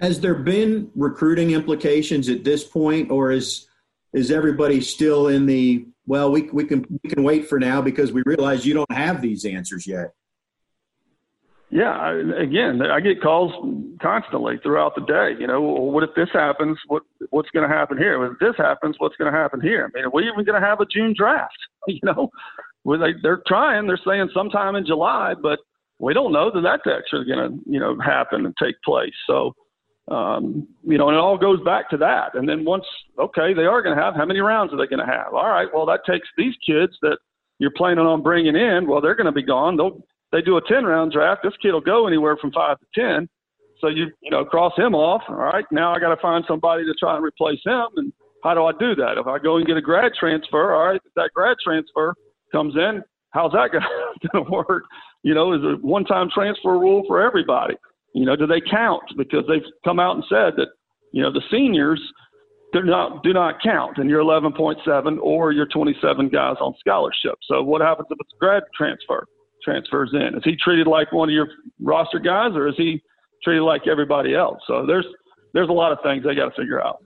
[0.00, 3.66] Has there been recruiting implications at this point, or is
[4.12, 6.30] is everybody still in the well?
[6.30, 9.44] We we can we can wait for now because we realize you don't have these
[9.44, 10.12] answers yet.
[11.68, 13.52] Yeah, again, I get calls
[14.00, 15.34] constantly throughout the day.
[15.40, 16.78] You know, well, what if this happens?
[16.86, 18.24] What what's going to happen here?
[18.24, 19.84] If this happens, what's going to happen here?
[19.84, 21.56] I mean, are we even going to have a June draft?
[21.88, 22.30] You know,
[22.82, 23.86] well, they they're trying.
[23.86, 25.60] They're saying sometime in July, but
[26.00, 29.14] we don't know that that's actually going to you know happen and take place.
[29.26, 29.54] So,
[30.08, 32.34] um, you know, and it all goes back to that.
[32.34, 32.84] And then once,
[33.18, 35.34] okay, they are going to have how many rounds are they going to have?
[35.34, 37.18] All right, well, that takes these kids that
[37.58, 38.86] you're planning on bringing in.
[38.86, 39.76] Well, they're going to be gone.
[39.76, 42.86] They'll they do a 10 round draft, this kid will go anywhere from five to
[42.94, 43.28] 10.
[43.80, 45.22] So you, you know, cross him off.
[45.28, 45.64] All right.
[45.70, 47.86] Now I got to find somebody to try and replace him.
[47.96, 49.18] And how do I do that?
[49.18, 52.14] If I go and get a grad transfer, all right, if that grad transfer
[52.52, 53.70] comes in, how's that
[54.32, 54.84] going to work?
[55.22, 57.74] You know, is a one time transfer rule for everybody?
[58.14, 59.02] You know, do they count?
[59.16, 60.68] Because they've come out and said that,
[61.12, 62.00] you know, the seniors
[62.72, 67.34] do not do not count in your 11.7 or your 27 guys on scholarship.
[67.48, 69.26] So what happens if it's a grad transfer?
[69.66, 70.36] transfers in.
[70.36, 71.48] Is he treated like one of your
[71.80, 73.02] roster guys, or is he
[73.42, 74.58] treated like everybody else?
[74.66, 75.06] So there's
[75.52, 76.98] there's a lot of things they got to figure out.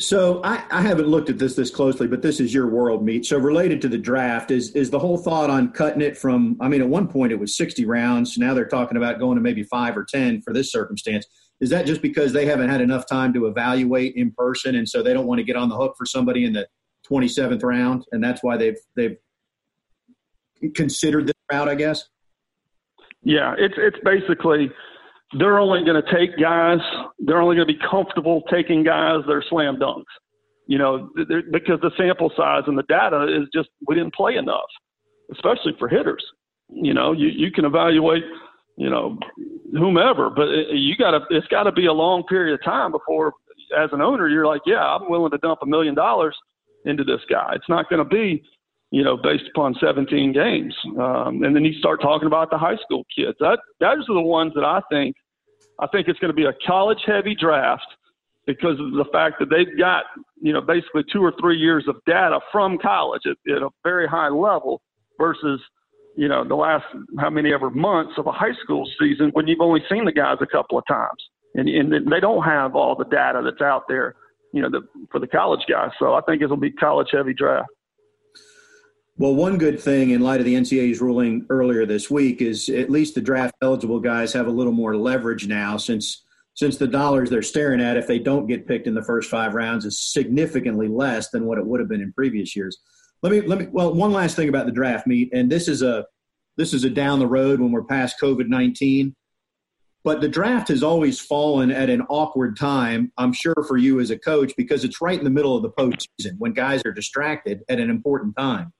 [0.00, 3.26] So I, I, haven't looked at this this closely, but this is your world Meat.
[3.26, 6.56] So related to the draft, is is the whole thought on cutting it from?
[6.60, 8.36] I mean, at one point it was 60 rounds.
[8.36, 11.26] Now they're talking about going to maybe five or 10 for this circumstance.
[11.60, 15.00] Is that just because they haven't had enough time to evaluate in person, and so
[15.00, 16.66] they don't want to get on the hook for somebody in the
[17.08, 19.16] 27th round, and that's why they've they've
[20.74, 22.08] considered this route, I guess?
[23.22, 24.70] Yeah, it's it's basically
[25.38, 26.78] they're only going to take guys.
[27.18, 30.04] They're only going to be comfortable taking guys that are slam dunks.
[30.66, 31.10] You know,
[31.52, 34.70] because the sample size and the data is just we didn't play enough,
[35.32, 36.24] especially for hitters.
[36.70, 38.22] You know, you you can evaluate,
[38.78, 39.18] you know,
[39.72, 42.92] whomever, but it, you got to it's got to be a long period of time
[42.92, 43.34] before,
[43.78, 46.36] as an owner, you're like, yeah, I'm willing to dump a million dollars
[46.86, 47.52] into this guy.
[47.54, 48.42] It's not going to be
[48.94, 50.72] you know, based upon 17 games.
[51.00, 53.36] Um, and then you start talking about the high school kids.
[53.40, 55.16] That those are the ones that I think
[55.80, 57.86] I think it's going to be a college heavy draft
[58.46, 60.04] because of the fact that they've got
[60.40, 64.06] you know basically two or three years of data from college at, at a very
[64.06, 64.80] high level
[65.18, 65.60] versus
[66.16, 66.84] you know the last
[67.18, 70.36] how many ever months of a high school season when you've only seen the guys
[70.40, 74.14] a couple of times and, and they don't have all the data that's out there
[74.54, 75.90] you know the, for the college guys.
[75.98, 77.68] So I think it'll be college heavy draft.
[79.16, 82.90] Well, one good thing in light of the NCAA's ruling earlier this week is at
[82.90, 86.24] least the draft eligible guys have a little more leverage now since
[86.54, 89.54] since the dollars they're staring at if they don't get picked in the first five
[89.54, 92.78] rounds is significantly less than what it would have been in previous years.
[93.22, 95.82] Let me let me well one last thing about the draft Meat and this is
[95.82, 96.04] a
[96.56, 99.14] this is a down the road when we're past COVID nineteen.
[100.02, 104.10] But the draft has always fallen at an awkward time, I'm sure, for you as
[104.10, 107.62] a coach, because it's right in the middle of the postseason when guys are distracted
[107.70, 108.72] at an important time.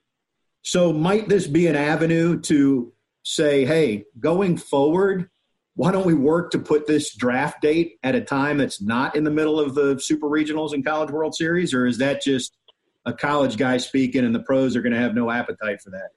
[0.64, 5.28] So, might this be an avenue to say, hey, going forward,
[5.76, 9.24] why don't we work to put this draft date at a time that's not in
[9.24, 11.74] the middle of the Super Regionals and College World Series?
[11.74, 12.56] Or is that just
[13.04, 16.10] a college guy speaking and the pros are going to have no appetite for that?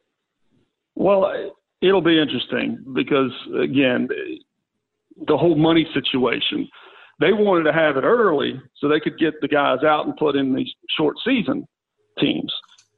[0.96, 4.08] Well, it'll be interesting because, again,
[5.28, 6.70] the whole money situation.
[7.20, 10.38] They wanted to have it early so they could get the guys out and put
[10.38, 11.68] in these short season
[12.18, 12.54] teams.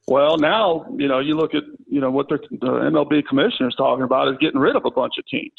[0.09, 4.03] Well, now you know you look at you know what the, MLB commissioner is talking
[4.03, 5.53] about is getting rid of a bunch of teams.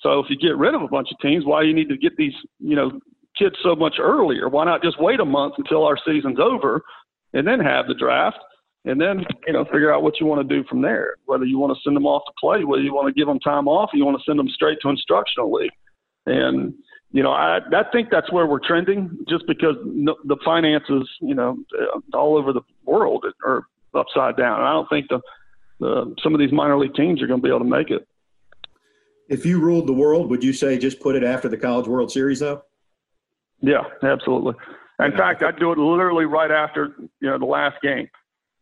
[0.00, 2.16] So if you get rid of a bunch of teams, why you need to get
[2.16, 3.00] these you know
[3.36, 4.48] kids so much earlier?
[4.48, 6.82] Why not just wait a month until our season's over
[7.34, 8.38] and then have the draft?
[8.84, 11.16] and then you know figure out what you want to do from there.
[11.24, 13.40] Whether you want to send them off to play, whether you want to give them
[13.40, 15.72] time off, you want to send them straight to instructional league.
[16.26, 16.72] And
[17.10, 21.58] you know, I I think that's where we're trending, just because the finances, you know,
[22.14, 23.64] all over the world are
[23.96, 24.60] upside down.
[24.60, 25.20] And I don't think the,
[25.80, 28.06] the some of these minor league teams are going to be able to make it.
[29.28, 32.12] If you ruled the world, would you say just put it after the College World
[32.12, 32.62] Series, though?
[33.60, 34.54] Yeah, absolutely.
[35.00, 35.16] In yeah.
[35.16, 38.08] fact, I'd do it literally right after you know the last game.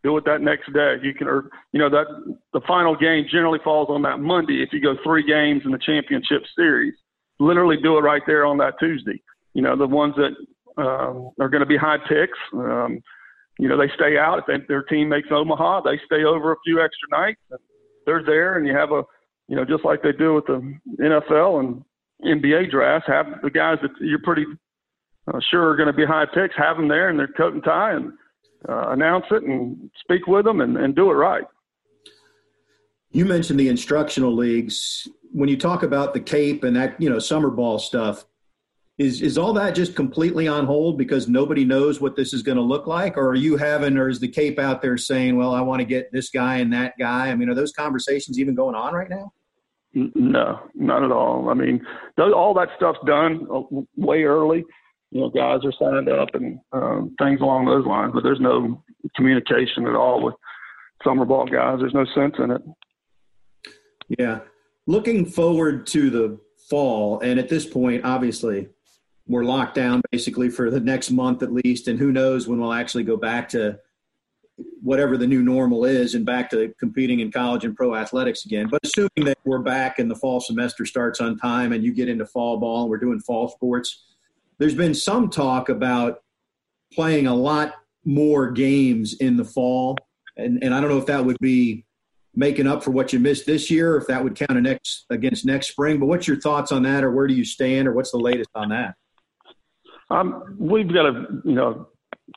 [0.03, 0.97] Do it that next day.
[1.03, 2.07] You can, or you know that
[2.53, 5.79] the final game generally falls on that Monday if you go three games in the
[5.79, 6.95] championship series
[7.39, 9.21] literally do it right there on that Tuesday.
[9.55, 10.35] You know, the ones that
[10.81, 13.01] um, are going to be high picks, um,
[13.59, 14.43] you know, they stay out.
[14.49, 17.41] If their team makes Omaha, they stay over a few extra nights.
[18.07, 19.03] They're there, and you have a,
[19.49, 21.85] you know, just like they do with the NFL and
[22.25, 24.45] NBA drafts, have the guys that you're pretty
[25.33, 27.65] uh, sure are going to be high picks, have them there in their coat and
[27.65, 28.13] tie and
[28.69, 31.45] uh, announce it and speak with them and, and do it right.
[33.11, 37.19] You mentioned the instructional leagues when you talk about the Cape and that you know
[37.19, 38.25] summer ball stuff,
[38.97, 42.57] is is all that just completely on hold because nobody knows what this is going
[42.57, 45.53] to look like, or are you having, or is the Cape out there saying, "Well,
[45.53, 47.31] I want to get this guy and that guy"?
[47.31, 49.33] I mean, are those conversations even going on right now?
[49.95, 51.51] No, not at all.
[51.51, 51.85] I mean,
[52.19, 53.63] all that stuff's done uh,
[53.97, 54.65] way early.
[55.11, 58.83] You know, guys are signed up and um, things along those lines, but there's no
[59.15, 60.35] communication at all with
[61.05, 61.79] summer ball guys.
[61.79, 62.63] There's no sense in it.
[64.19, 64.41] Yeah
[64.87, 68.69] looking forward to the fall, and at this point, obviously,
[69.27, 72.73] we're locked down basically for the next month at least, and who knows when we'll
[72.73, 73.79] actually go back to
[74.83, 78.69] whatever the new normal is and back to competing in college and pro athletics again.
[78.71, 82.09] But assuming that we're back and the fall semester starts on time and you get
[82.09, 84.05] into fall ball and we're doing fall sports,
[84.59, 86.23] there's been some talk about
[86.93, 89.97] playing a lot more games in the fall.
[90.37, 91.85] And, and I don't know if that would be
[92.37, 95.69] making up for what you missed this year, if that would count next against next
[95.69, 95.99] spring.
[95.99, 98.51] But what's your thoughts on that, or where do you stand, or what's the latest
[98.55, 98.95] on that?
[100.11, 101.89] Um, we've got a you know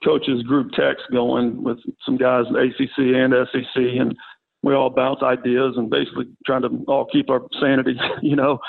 [0.03, 4.15] coaches group text going with some guys in ACC and SEC, and
[4.63, 8.59] we all bounce ideas and basically trying to all keep our sanity, you know.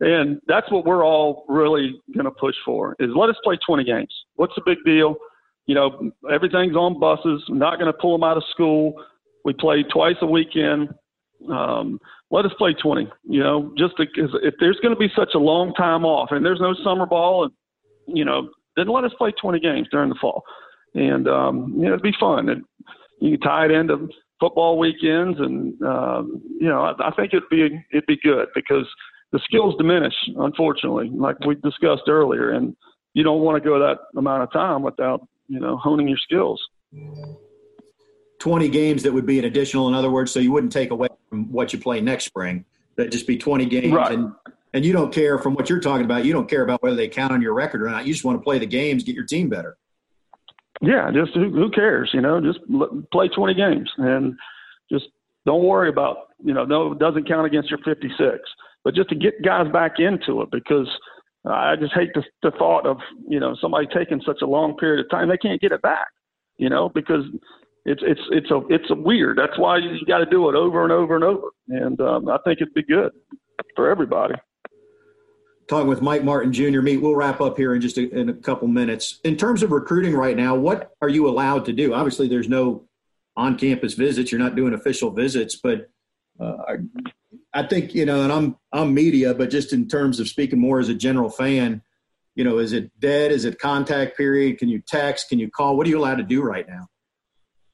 [0.00, 3.84] And that's what we're all really going to push for is let us play 20
[3.84, 4.12] games.
[4.34, 5.14] What's the big deal?
[5.66, 7.42] You know, everything's on buses.
[7.48, 8.94] Not going to pull them out of school.
[9.44, 10.88] We play twice a weekend.
[11.48, 15.30] Um, let us play 20, you know, just because if there's going to be such
[15.34, 17.52] a long time off and there's no summer ball, and,
[18.06, 20.42] you know, then let us play 20 games during the fall.
[20.94, 22.48] And, um, you know, it'd be fun.
[22.48, 22.64] And
[23.20, 24.08] you can tie it into
[24.40, 25.38] football weekends.
[25.38, 28.86] And, um, you know, I, I think it'd be, it'd be good because
[29.32, 32.50] the skills diminish, unfortunately, like we discussed earlier.
[32.50, 32.76] And
[33.14, 36.60] you don't want to go that amount of time without, you know, honing your skills.
[38.40, 41.08] 20 games that would be an additional, in other words, so you wouldn't take away
[41.30, 42.64] from what you play next spring.
[42.96, 43.92] That'd just be 20 games.
[43.92, 44.12] Right.
[44.12, 44.32] And,
[44.74, 47.08] and you don't care from what you're talking about, you don't care about whether they
[47.08, 48.06] count on your record or not.
[48.06, 49.78] You just want to play the games, get your team better.
[50.82, 52.10] Yeah, just who, who cares?
[52.12, 52.58] You know, just
[53.12, 54.34] play 20 games and
[54.90, 55.06] just
[55.46, 58.38] don't worry about, you know, no, it doesn't count against your 56.
[58.82, 60.88] But just to get guys back into it because
[61.46, 65.04] I just hate the, the thought of, you know, somebody taking such a long period
[65.04, 66.08] of time, they can't get it back,
[66.56, 67.24] you know, because
[67.86, 69.38] it's it's it's a it's a weird.
[69.38, 71.48] That's why you got to do it over and over and over.
[71.68, 73.12] And um, I think it'd be good
[73.76, 74.34] for everybody.
[75.66, 76.80] Talking with Mike Martin Jr.
[76.80, 76.98] Meat.
[76.98, 79.20] We'll wrap up here in just a, in a couple minutes.
[79.24, 81.94] In terms of recruiting right now, what are you allowed to do?
[81.94, 82.84] Obviously, there's no
[83.36, 84.30] on-campus visits.
[84.30, 85.88] You're not doing official visits, but
[86.38, 86.76] uh,
[87.52, 90.80] I, think you know, and I'm I'm media, but just in terms of speaking more
[90.80, 91.82] as a general fan,
[92.34, 93.32] you know, is it dead?
[93.32, 94.58] Is it contact period?
[94.58, 95.28] Can you text?
[95.28, 95.76] Can you call?
[95.76, 96.88] What are you allowed to do right now?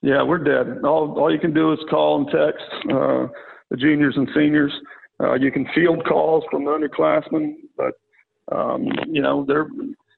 [0.02, 0.84] Yeah, we're dead.
[0.84, 3.26] All all you can do is call and text uh,
[3.70, 4.72] the juniors and seniors.
[5.20, 7.56] Uh, you can field calls from the underclassmen,
[8.50, 9.68] Um, you know, they're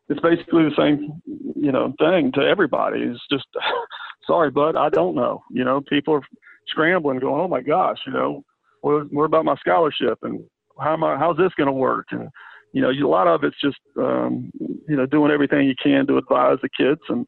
[0.08, 1.22] it's basically the same,
[1.56, 3.00] you know, thing to everybody.
[3.00, 3.46] It's just,
[4.26, 5.42] sorry, bud, I don't know.
[5.50, 6.22] You know, people are
[6.68, 8.44] scrambling, going, oh my gosh, you know,
[8.82, 10.44] what, what about my scholarship and
[10.78, 12.06] how am I, how's this going to work?
[12.10, 12.28] And
[12.72, 14.50] you know, a lot of it's just, um,
[14.88, 17.26] you know, doing everything you can to advise the kids and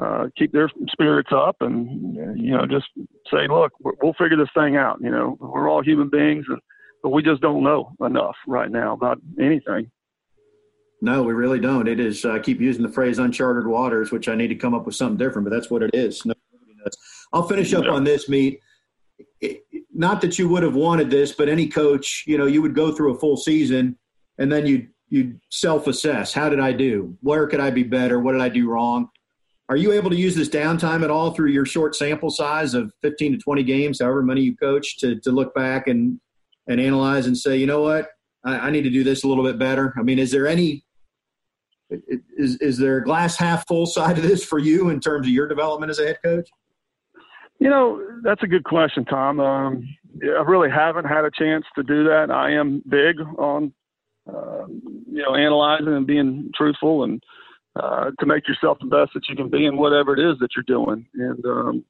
[0.00, 2.86] uh, keep their spirits up and, you know, just
[3.30, 4.98] say, look, we'll figure this thing out.
[5.00, 6.60] You know, we're all human beings, and,
[7.02, 9.90] but we just don't know enough right now about anything.
[11.02, 11.88] No, we really don't.
[11.88, 12.24] It is.
[12.24, 14.94] Uh, I keep using the phrase "uncharted waters," which I need to come up with
[14.94, 16.22] something different, but that's what it is.
[17.32, 18.60] I'll finish up on this Meat.
[19.92, 22.92] not that you would have wanted this, but any coach, you know, you would go
[22.92, 23.98] through a full season
[24.38, 26.32] and then you you self-assess.
[26.32, 27.16] How did I do?
[27.20, 28.18] Where could I be better?
[28.18, 29.08] What did I do wrong?
[29.68, 32.92] Are you able to use this downtime at all through your short sample size of
[33.02, 36.20] 15 to 20 games, however many you coach, to to look back and
[36.68, 38.08] and analyze and say, you know what,
[38.44, 39.94] I need to do this a little bit better.
[39.98, 40.85] I mean, is there any
[41.90, 45.32] is is there a glass half full side of this for you in terms of
[45.32, 46.48] your development as a head coach?
[47.58, 49.40] You know, that's a good question, Tom.
[49.40, 49.88] Um,
[50.22, 52.30] I really haven't had a chance to do that.
[52.30, 53.72] I am big on
[54.28, 57.22] uh, you know, analyzing and being truthful and
[57.76, 60.48] uh, to make yourself the best that you can be in whatever it is that
[60.56, 61.06] you're doing.
[61.14, 61.84] And, um,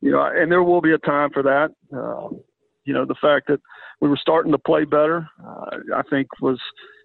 [0.00, 1.70] you know, and there will be a time for that.
[1.92, 2.28] Uh,
[2.84, 3.60] you know, the fact that
[4.00, 6.60] we were starting to play better, uh, I think was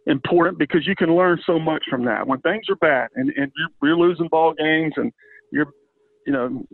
[0.06, 2.28] important because you can learn so much from that.
[2.28, 5.12] When things are bad and, and you're, losing ball games and
[5.52, 5.68] you're,
[6.26, 6.66] you know,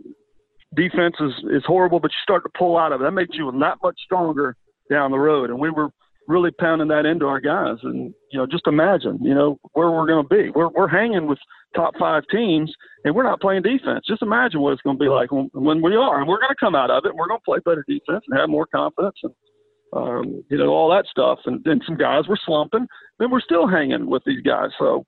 [0.74, 3.04] defense is, is horrible, but you start to pull out of it.
[3.04, 4.56] That makes you that much stronger
[4.90, 5.50] down the road.
[5.50, 5.88] And we were
[6.28, 7.76] really pounding that into our guys.
[7.82, 10.50] And you know, just imagine, you know, where we're going to be.
[10.50, 11.38] We're we're hanging with
[11.74, 12.72] top five teams,
[13.04, 14.04] and we're not playing defense.
[14.06, 16.50] Just imagine what it's going to be like when, when we are, and we're going
[16.50, 17.10] to come out of it.
[17.10, 19.32] and We're going to play better defense and have more confidence, and
[19.92, 21.40] um, you know, all that stuff.
[21.46, 22.86] And then some guys were slumping,
[23.18, 24.70] then we're still hanging with these guys.
[24.78, 25.04] So.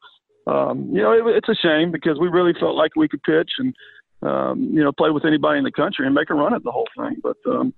[0.47, 3.51] Um, you know, it, it's a shame because we really felt like we could pitch
[3.59, 3.75] and,
[4.23, 6.71] um, you know, play with anybody in the country and make a run at the
[6.71, 7.17] whole thing.
[7.23, 7.73] But, um,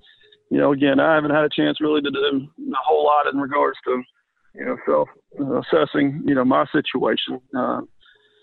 [0.51, 3.39] you know, again, I haven't had a chance really to do a whole lot in
[3.39, 4.03] regards to,
[4.55, 5.09] you know, self
[5.63, 7.41] assessing, you know, my situation.
[7.57, 7.83] Uh,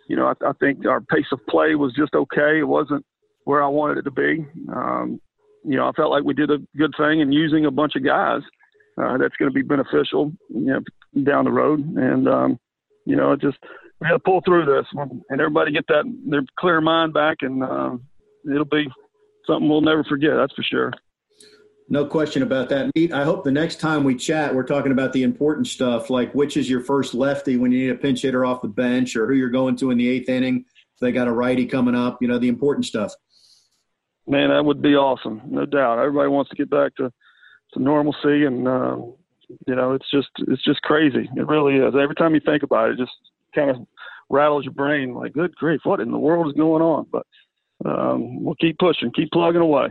[0.08, 2.60] you know, I, I, think our pace of play was just okay.
[2.60, 3.06] It wasn't
[3.46, 4.46] where I wanted it to be.
[4.74, 5.20] Um,
[5.64, 8.06] you know, I felt like we did a good thing in using a bunch of
[8.06, 8.42] guys.
[8.96, 10.80] Uh, that's going to be beneficial, you know,
[11.24, 11.80] down the road.
[11.98, 12.60] And, um,
[13.06, 13.58] you know, just
[14.00, 17.64] we got to pull through this and everybody get that their clear mind back, and
[17.64, 17.98] uh,
[18.52, 18.88] it'll be
[19.48, 20.32] something we'll never forget.
[20.36, 20.92] That's for sure.
[21.90, 22.92] No question about that.
[23.14, 26.56] I hope the next time we chat, we're talking about the important stuff, like which
[26.56, 29.34] is your first lefty when you need a pinch hitter off the bench, or who
[29.34, 30.66] you're going to in the eighth inning.
[30.96, 33.14] If they got a righty coming up, you know, the important stuff.
[34.26, 36.00] Man, that would be awesome, no doubt.
[36.00, 37.12] Everybody wants to get back to
[37.74, 38.98] to normalcy, and uh,
[39.68, 41.30] you know, it's just it's just crazy.
[41.36, 41.94] It really is.
[42.00, 43.12] Every time you think about it, it just
[43.54, 43.78] kind of
[44.30, 45.14] rattles your brain.
[45.14, 47.06] Like, good grief, what in the world is going on?
[47.12, 47.26] But
[47.86, 49.88] um, we'll keep pushing, keep plugging away.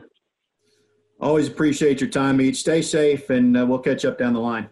[1.20, 2.56] Always appreciate your time, Meat.
[2.56, 4.68] Stay safe, and uh, we'll catch up down the line.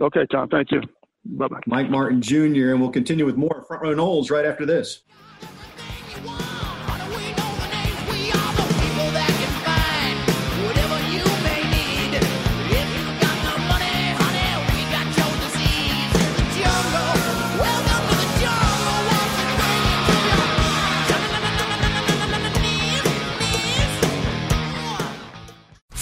[0.00, 0.48] Okay, Tom.
[0.48, 0.82] Thank you.
[1.24, 1.60] Bye bye.
[1.66, 5.02] Mike Martin Jr., and we'll continue with more Front Row Noles right after this.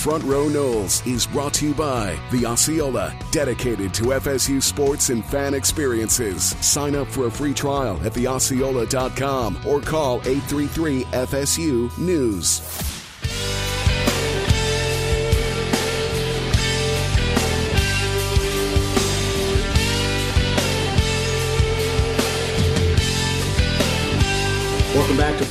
[0.06, 5.24] Front Row Noles is brought to you by the Osceola, dedicated to FSU sports and
[5.24, 6.54] fan experiences.
[6.64, 12.95] Sign up for a free trial at theosceola.com or call 833 FSU News.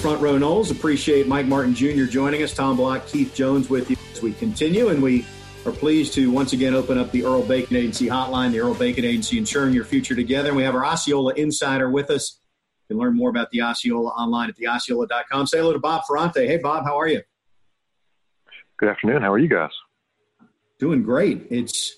[0.05, 0.69] Front Row Noles.
[0.69, 2.03] Appreciate Mike Martin Jr.
[2.03, 2.53] joining us.
[2.53, 4.89] Tom Block, Keith Jones with you as we continue.
[4.89, 5.25] And we
[5.65, 9.03] are pleased to once again open up the Earl Bacon Agency hotline, the Earl Bacon
[9.03, 10.49] Agency ensuring your future together.
[10.49, 12.39] And we have our Osceola insider with us.
[12.87, 15.47] You can learn more about the Osceola online at theosceola.com.
[15.47, 16.45] Say hello to Bob Ferrante.
[16.45, 17.23] Hey, Bob, how are you?
[18.77, 19.23] Good afternoon.
[19.23, 19.71] How are you guys?
[20.77, 21.47] Doing great.
[21.49, 21.95] It's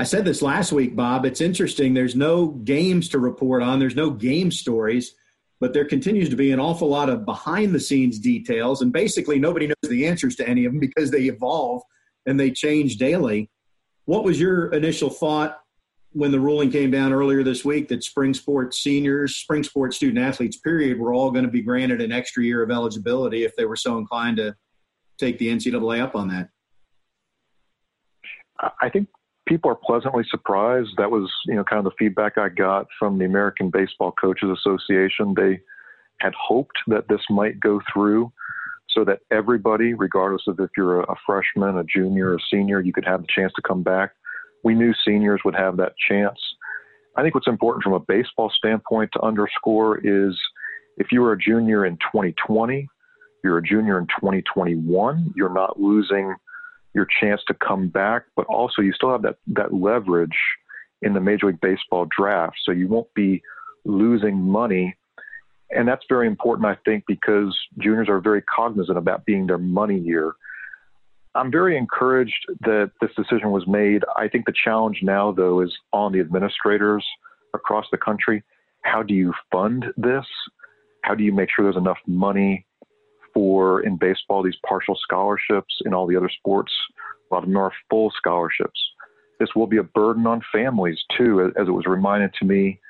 [0.00, 1.24] I said this last week, Bob.
[1.24, 1.94] It's interesting.
[1.94, 3.78] There's no games to report on.
[3.78, 5.14] There's no game stories
[5.60, 9.38] but there continues to be an awful lot of behind the scenes details and basically
[9.38, 11.82] nobody knows the answers to any of them because they evolve
[12.26, 13.50] and they change daily.
[14.06, 15.60] What was your initial thought
[16.12, 20.18] when the ruling came down earlier this week that spring sports seniors spring sports student
[20.18, 23.64] athletes period were all going to be granted an extra year of eligibility if they
[23.64, 24.56] were so inclined to
[25.18, 26.48] take the ncaa up on that?
[28.80, 29.08] I think
[29.50, 30.90] people are pleasantly surprised.
[30.96, 34.48] That was, you know, kind of the feedback I got from the American Baseball Coaches
[34.48, 35.34] Association.
[35.36, 35.60] They
[36.20, 38.32] had hoped that this might go through
[38.90, 43.04] so that everybody, regardless of if you're a, freshman, a junior, a senior, you could
[43.04, 44.12] have the chance to come back.
[44.62, 46.38] We knew seniors would have that chance.
[47.16, 50.38] I think what's important from a baseball standpoint to underscore is
[50.96, 52.88] if you were a junior in 2020,
[53.42, 56.36] you're a junior in 2021, you're not losing
[56.94, 60.36] your chance to come back, but also you still have that, that leverage
[61.02, 62.56] in the Major League Baseball draft.
[62.64, 63.42] So you won't be
[63.84, 64.96] losing money.
[65.70, 69.98] And that's very important, I think, because juniors are very cognizant about being their money
[69.98, 70.32] year.
[71.36, 74.02] I'm very encouraged that this decision was made.
[74.16, 77.06] I think the challenge now, though, is on the administrators
[77.54, 78.42] across the country.
[78.82, 80.24] How do you fund this?
[81.02, 82.66] How do you make sure there's enough money
[83.34, 86.72] for in baseball these partial scholarships in all the other sports.
[87.30, 88.80] A lot of them are full scholarships.
[89.38, 92.80] This will be a burden on families too as, it was reminded to me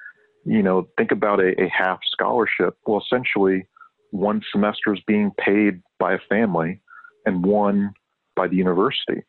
[0.44, 2.76] you know think about a, a half scholarship.
[2.86, 3.66] Well essentially
[4.10, 6.80] one semester is being paid by a family
[7.26, 7.92] and one
[8.34, 9.22] by the university.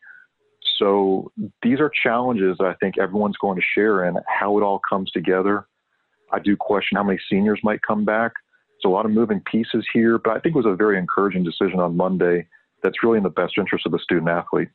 [0.77, 1.31] So
[1.61, 5.11] these are challenges that i think everyone's going to share in how it all comes
[5.11, 5.67] together.
[6.31, 8.31] I do question how many seniors might come back
[8.85, 11.79] a lot of moving pieces here, but I think it was a very encouraging decision
[11.79, 12.47] on Monday
[12.83, 14.69] that's really in the best interest of the student athlete.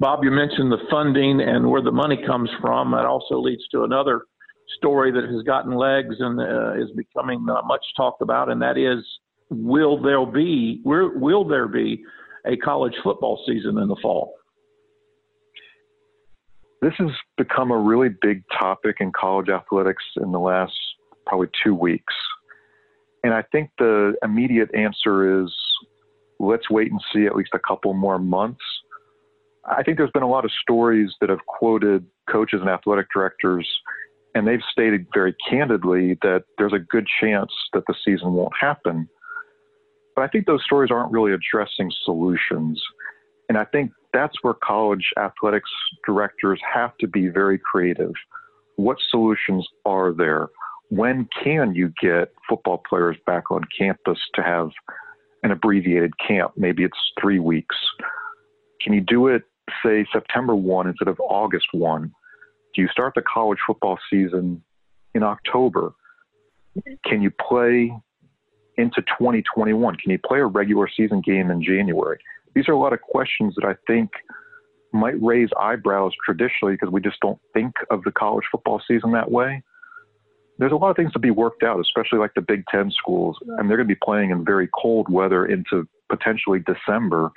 [0.00, 2.92] Bob, you mentioned the funding and where the money comes from.
[2.92, 4.22] That also leads to another
[4.76, 8.78] story that has gotten legs and uh, is becoming uh, much talked about, and that
[8.78, 9.04] is
[9.50, 12.02] will there be will there be
[12.46, 14.34] a college football season in the fall?
[16.80, 20.72] This has become a really big topic in college athletics in the last
[21.26, 22.14] probably two weeks.
[23.24, 25.52] And I think the immediate answer is
[26.38, 28.62] let's wait and see at least a couple more months.
[29.64, 33.68] I think there's been a lot of stories that have quoted coaches and athletic directors,
[34.34, 39.08] and they've stated very candidly that there's a good chance that the season won't happen.
[40.14, 42.82] But I think those stories aren't really addressing solutions.
[43.48, 45.70] And I think that's where college athletics
[46.06, 48.12] directors have to be very creative.
[48.76, 50.48] What solutions are there?
[50.90, 54.70] When can you get football players back on campus to have
[55.42, 56.52] an abbreviated camp?
[56.56, 57.76] Maybe it's three weeks.
[58.82, 59.42] Can you do it,
[59.84, 62.12] say, September 1 instead of August 1?
[62.74, 64.62] Do you start the college football season
[65.14, 65.92] in October?
[67.04, 67.92] Can you play
[68.76, 69.96] into 2021?
[69.96, 72.18] Can you play a regular season game in January?
[72.54, 74.10] These are a lot of questions that I think
[74.92, 79.30] might raise eyebrows traditionally because we just don't think of the college football season that
[79.30, 79.62] way
[80.58, 83.36] there's a lot of things to be worked out, especially like the Big Ten schools,
[83.42, 87.30] and they're going to be playing in very cold weather into potentially December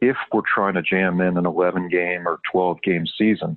[0.00, 3.56] if we're trying to jam in an 11 game or 12 game season.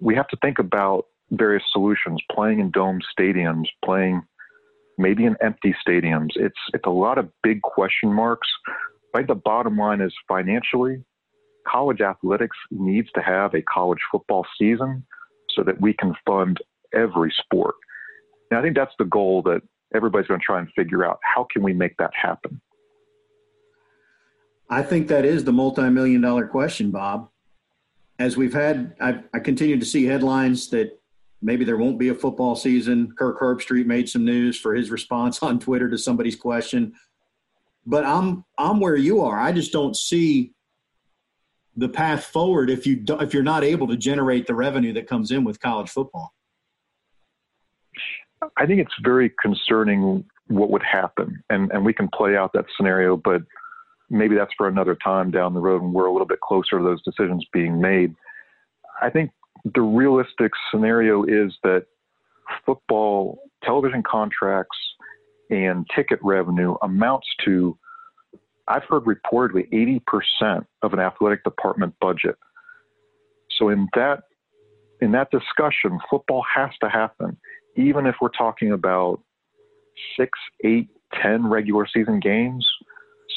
[0.00, 4.22] We have to think about various solutions, playing in dome stadiums, playing
[4.98, 6.30] maybe in empty stadiums.
[6.36, 8.48] It's it's a lot of big question marks.
[9.14, 11.02] Right, the bottom line is financially,
[11.66, 15.06] college athletics needs to have a college football season
[15.54, 16.58] so that we can fund
[16.94, 17.74] every sport.
[18.50, 19.62] And I think that's the goal that
[19.94, 21.18] everybody's going to try and figure out.
[21.22, 22.60] How can we make that happen?
[24.68, 27.28] I think that is the multi-million dollar question, Bob.
[28.18, 30.98] As we've had, I, I continue to see headlines that
[31.42, 33.12] maybe there won't be a football season.
[33.16, 36.94] Kirk Herbstreit made some news for his response on Twitter to somebody's question.
[37.84, 39.38] But I'm I'm where you are.
[39.38, 40.52] I just don't see
[41.76, 45.06] the path forward if you do, if you're not able to generate the revenue that
[45.06, 46.32] comes in with college football.
[48.56, 52.66] I think it's very concerning what would happen, and and we can play out that
[52.76, 53.42] scenario, but
[54.10, 56.84] maybe that's for another time down the road when we're a little bit closer to
[56.84, 58.14] those decisions being made.
[59.02, 59.30] I think
[59.74, 61.86] the realistic scenario is that
[62.64, 64.78] football television contracts
[65.50, 67.76] and ticket revenue amounts to
[68.68, 69.70] I've heard reportedly
[70.42, 72.36] 80% of an athletic department budget.
[73.58, 74.22] So in that
[75.00, 77.36] in that discussion, football has to happen
[77.76, 79.20] even if we're talking about
[80.18, 80.88] six, eight,
[81.22, 82.66] ten regular season games,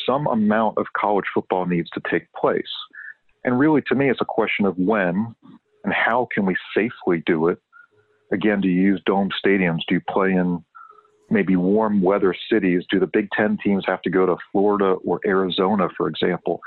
[0.06, 2.64] some amount of college football needs to take place.
[3.44, 5.36] And really, to me, it's a question of when
[5.84, 7.60] and how can we safely do it.
[8.32, 9.80] Again, do you use dome stadiums?
[9.88, 10.64] Do you play in
[11.30, 12.84] maybe warm weather cities?
[12.92, 16.60] Do the Big Ten teams have to go to Florida or Arizona, for example?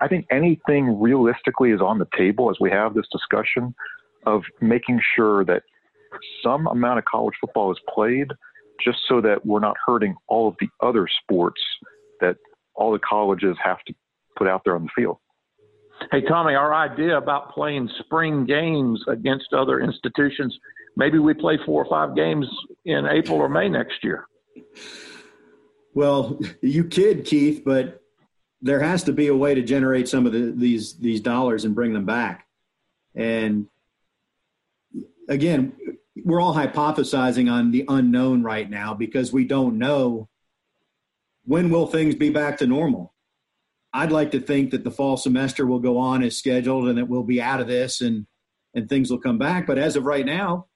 [0.00, 3.74] I think anything realistically is on the table as we have this discussion
[4.26, 5.62] of making sure that
[6.42, 8.28] some amount of college football is played
[8.84, 11.60] just so that we're not hurting all of the other sports
[12.20, 12.36] that
[12.74, 13.94] all the colleges have to
[14.36, 15.18] put out there on the field.
[16.12, 20.56] Hey, Tommy, our idea about playing spring games against other institutions,
[20.96, 22.46] maybe we play four or five games
[22.84, 24.26] in April or May next year.
[25.94, 28.00] Well, you kid, Keith, but
[28.62, 31.74] there has to be a way to generate some of the, these these dollars and
[31.74, 32.46] bring them back.
[33.14, 33.66] And
[35.28, 35.72] again,
[36.24, 40.28] we're all hypothesizing on the unknown right now because we don't know
[41.44, 43.14] when will things be back to normal.
[43.92, 47.08] I'd like to think that the fall semester will go on as scheduled and that
[47.08, 48.26] we'll be out of this and
[48.74, 49.66] and things will come back.
[49.66, 50.66] But as of right now,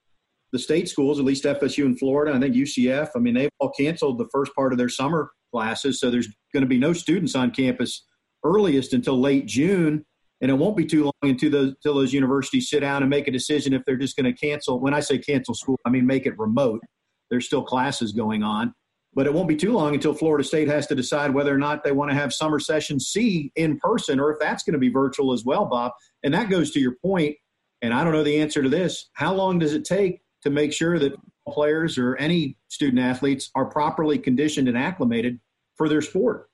[0.53, 3.71] the state schools, at least FSU in Florida, I think UCF, I mean, they've all
[3.71, 6.01] canceled the first part of their summer classes.
[6.01, 8.05] So there's going to be no students on campus
[8.45, 10.05] earliest until late June.
[10.43, 13.29] And it won't be too long until those, until those universities sit down and make
[13.29, 14.81] a decision if they're just going to cancel.
[14.81, 16.81] When I say cancel school, I mean make it remote.
[17.31, 18.75] There's still classes going on.
[19.15, 21.85] But it won't be too long until Florida State has to decide whether or not
[21.85, 24.89] they want to have summer session C in person or if that's going to be
[24.89, 25.93] virtual as well, Bob.
[26.23, 27.37] And that goes to your point,
[27.83, 29.11] and I don't know the answer to this.
[29.13, 31.13] How long does it take to make sure that
[31.47, 35.39] players or any student athletes are properly conditioned and acclimated
[35.77, 36.49] for their sport?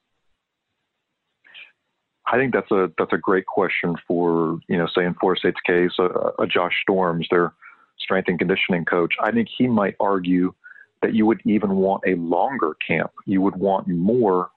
[2.30, 5.60] I think that's a that's a great question for you know, say in Florida State's
[5.66, 7.52] case, a, a Josh Storms, their
[7.98, 9.14] strength and conditioning coach.
[9.22, 10.54] I think he might argue
[11.02, 13.12] that you would even want a longer camp.
[13.26, 14.50] You would want more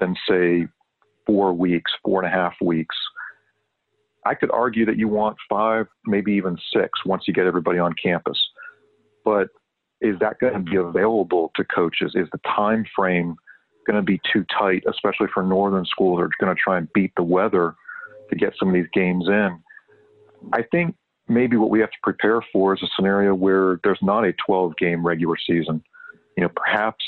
[0.00, 0.68] than say
[1.26, 2.96] four weeks, four and a half weeks.
[4.24, 7.94] I could argue that you want five, maybe even six once you get everybody on
[8.02, 8.38] campus.
[9.24, 9.48] But
[10.00, 12.12] is that going to be available to coaches?
[12.14, 13.36] Is the time frame
[13.88, 16.92] going to be too tight, especially for northern schools that are going to try and
[16.92, 17.74] beat the weather
[18.30, 19.58] to get some of these games in?
[20.52, 20.94] I think
[21.28, 24.76] maybe what we have to prepare for is a scenario where there's not a 12
[24.76, 25.82] game regular season.
[26.36, 27.04] You know, perhaps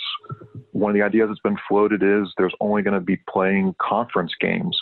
[0.72, 4.32] one of the ideas that's been floated is there's only going to be playing conference
[4.40, 4.78] games.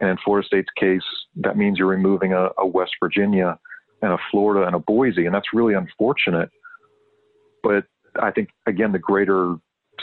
[0.00, 1.02] And in Florida State's case,
[1.36, 3.58] that means you're removing a, a West Virginia
[4.00, 5.26] and a Florida and a Boise.
[5.26, 6.50] And that's really unfortunate.
[7.62, 7.84] But
[8.20, 9.56] I think, again, the greater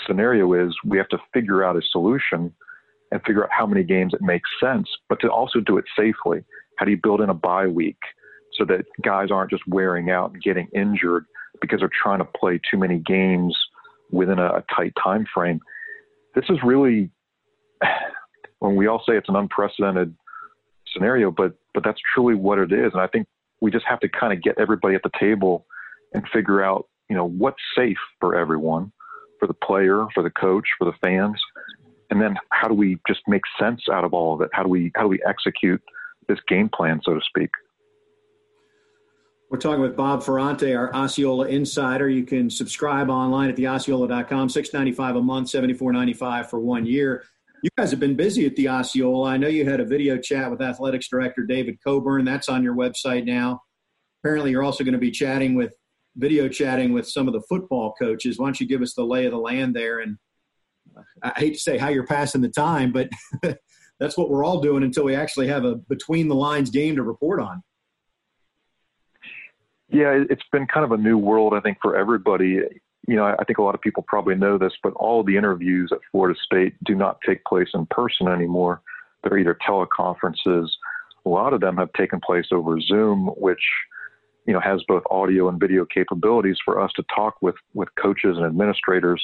[0.06, 2.54] scenario is we have to figure out a solution
[3.12, 6.44] and figure out how many games it makes sense, but to also do it safely.
[6.78, 7.98] How do you build in a bye week
[8.58, 11.26] so that guys aren't just wearing out and getting injured
[11.62, 13.58] because they're trying to play too many games
[14.12, 15.60] within a, a tight time frame?
[16.36, 17.10] This is really
[18.60, 20.16] when we all say it's an unprecedented
[20.94, 22.92] scenario, but but that's truly what it is.
[22.94, 23.28] And I think
[23.62, 25.66] we just have to kind of get everybody at the table
[26.14, 28.92] and figure out, you know, what's safe for everyone,
[29.40, 31.36] for the player, for the coach, for the fans,
[32.10, 34.50] and then how do we just make sense out of all of it?
[34.54, 35.82] How do we how do we execute
[36.28, 37.50] this game plan, so to speak?
[39.50, 42.08] We're talking with Bob Ferrante, our Osceola insider.
[42.08, 46.50] You can subscribe online at theosceola.com, six ninety five a month, seventy four ninety five
[46.50, 47.24] for one year.
[47.64, 49.32] You guys have been busy at the Osceola.
[49.32, 52.26] I know you had a video chat with athletics director David Coburn.
[52.26, 53.62] That's on your website now.
[54.24, 55.74] Apparently, you're also going to be chatting with
[56.16, 58.38] video chatting with some of the football coaches.
[58.38, 60.00] Why don't you give us the lay of the land there?
[60.00, 60.18] And
[61.24, 63.10] I hate to say how you're passing the time, but
[64.00, 67.04] that's what we're all doing until we actually have a between the lines game to
[67.04, 67.62] report on.
[69.92, 72.62] Yeah, it's been kind of a new world, I think, for everybody
[73.10, 75.90] you know, I think a lot of people probably know this, but all the interviews
[75.92, 78.82] at Florida State do not take place in person anymore.
[79.24, 80.68] They're either teleconferences.
[81.26, 83.64] A lot of them have taken place over Zoom, which
[84.50, 88.36] you know has both audio and video capabilities for us to talk with with coaches
[88.36, 89.24] and administrators.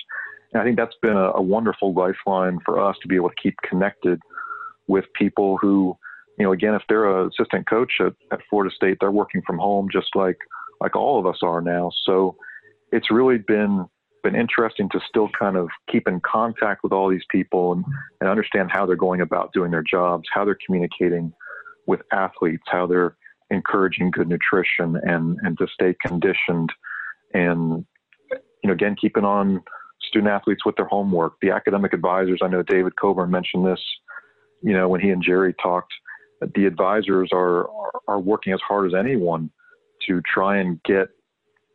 [0.54, 3.36] And I think that's been a, a wonderful lifeline for us to be able to
[3.42, 4.22] keep connected
[4.86, 5.98] with people who,
[6.38, 9.58] you know, again, if they're an assistant coach at, at Florida State, they're working from
[9.58, 10.38] home just like
[10.80, 11.90] like all of us are now.
[12.04, 12.38] So
[12.92, 13.88] it's really been
[14.24, 17.84] been interesting to still kind of keep in contact with all these people and,
[18.22, 21.34] and understand how they're going about doing their jobs, how they're communicating
[21.88, 23.16] with athletes, how they're
[23.50, 26.72] encouraging good nutrition and and to stay conditioned
[27.34, 27.86] and
[28.32, 29.62] you know again keeping on
[30.02, 31.34] student athletes with their homework.
[31.42, 33.82] The academic advisors i know david coburn mentioned this
[34.62, 35.94] you know when he and jerry talked
[36.56, 37.70] the advisors are
[38.08, 39.50] are working as hard as anyone
[40.08, 41.08] to try and get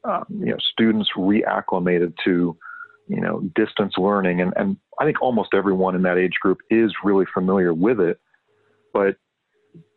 [0.05, 2.57] um, you know students reacclimated to
[3.09, 4.41] you know distance learning.
[4.41, 8.21] And, and I think almost everyone in that age group is really familiar with it
[8.93, 9.17] but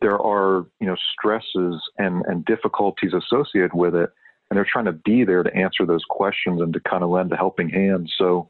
[0.01, 4.09] there are you know stresses and, and difficulties associated with it
[4.49, 7.31] and they're trying to be there to answer those questions and to kind of lend
[7.31, 8.49] a helping hand so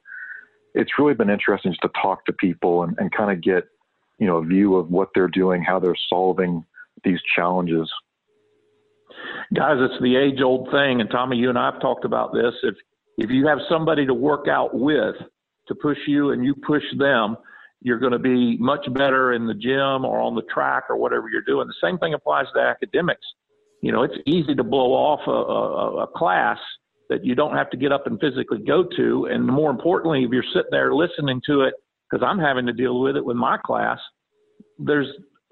[0.76, 3.66] it's really been interesting just to talk to people and, and kind of get
[4.20, 6.66] you know a view of what they're doing how they're solving
[7.04, 7.90] these challenges
[9.54, 11.02] guys, it's the age old thing.
[11.02, 12.54] And Tommy, you and I have talked about this.
[12.64, 12.76] If
[13.18, 15.16] if you have somebody to work out with
[15.68, 17.38] to push you and you push them,
[17.84, 21.30] you're going to be much better in the gym or on the track or whatever
[21.30, 21.68] you're doing.
[21.68, 23.26] The same thing applies to academics.
[23.82, 26.58] You know, it's easy to blow off a, a, a class
[27.10, 29.28] that you don't have to get up and physically go to.
[29.30, 31.74] And more importantly, if you're sitting there listening to it,
[32.10, 34.00] because I'm having to deal with it with my class,
[34.80, 35.08] there's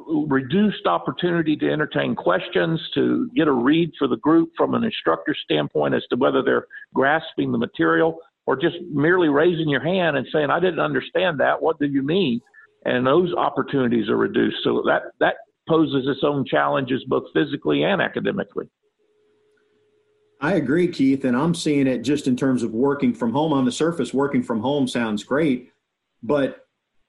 [0.08, 5.36] reduced opportunity to entertain questions, to get a read for the group from an instructor
[5.44, 8.18] standpoint as to whether they're grasping the material
[8.52, 11.62] or just merely raising your hand and saying, I didn't understand that.
[11.62, 12.42] What do you mean?
[12.84, 14.58] And those opportunities are reduced.
[14.66, 15.36] So that, that
[15.70, 18.70] poses its own challenges both physically and academically.
[20.42, 23.54] I agree, Keith, and I'm seeing it just in terms of working from home.
[23.54, 25.72] On the surface, working from home sounds great,
[26.22, 26.66] but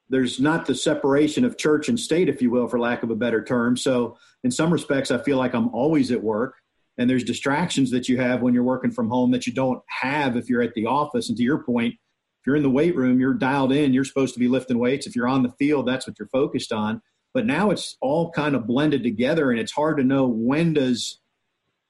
[0.09, 3.17] there's not the separation of church and state, if you will, for lack of a
[3.17, 3.77] better term.
[3.77, 6.55] So, in some respects, I feel like I'm always at work,
[7.03, 10.37] and there's distractions that you have when you're working from home that you don't have
[10.37, 11.29] if you're at the office.
[11.29, 14.35] And to your point, if you're in the weight room, you're dialed in, you're supposed
[14.35, 15.05] to be lifting weights.
[15.05, 17.03] If you're on the field, that's what you're focused on.
[17.35, 21.19] But now it's all kind of blended together, and it's hard to know when does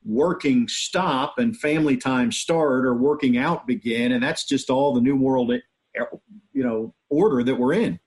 [0.05, 5.01] working stop and family time start or working out begin and that's just all the
[5.01, 5.53] new world
[6.53, 8.01] you know order that we're in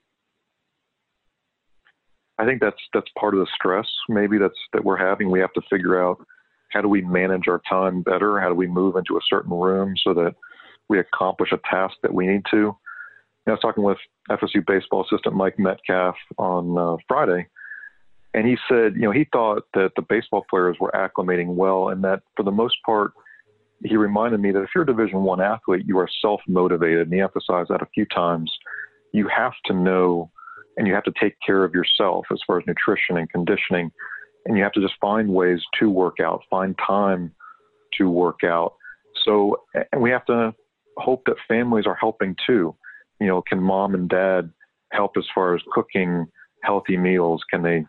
[2.38, 5.52] i think that's that's part of the stress maybe that's that we're having we have
[5.54, 6.18] to figure out
[6.72, 8.40] how do we manage our time better?
[8.40, 10.34] How do we move into a certain room so that
[10.88, 12.76] we accomplish a task that we need to?
[13.46, 13.98] I was talking with
[14.28, 17.46] FSU baseball assistant Mike Metcalf on uh, Friday,
[18.34, 22.02] and he said, you know, he thought that the baseball players were acclimating well, and
[22.02, 23.12] that for the most part,
[23.84, 27.12] he reminded me that if you're a Division One athlete, you are self motivated, and
[27.12, 28.52] he emphasized that a few times.
[29.12, 30.30] You have to know,
[30.76, 33.92] and you have to take care of yourself as far as nutrition and conditioning,
[34.46, 37.32] and you have to just find ways to work out, find time
[37.98, 38.74] to work out.
[39.24, 40.54] So, and we have to
[40.96, 42.74] hope that families are helping too.
[43.20, 44.50] You know, can mom and dad
[44.92, 46.26] help as far as cooking
[46.62, 47.42] healthy meals?
[47.50, 47.84] Can they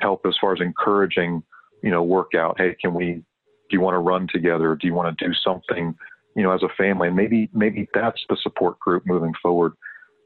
[0.00, 1.42] help as far as encouraging,
[1.82, 2.56] you know, workout.
[2.58, 3.22] Hey, can we?
[3.68, 4.76] Do you want to run together?
[4.76, 5.94] Do you want to do something,
[6.36, 7.08] you know, as a family?
[7.08, 9.72] And maybe maybe that's the support group moving forward.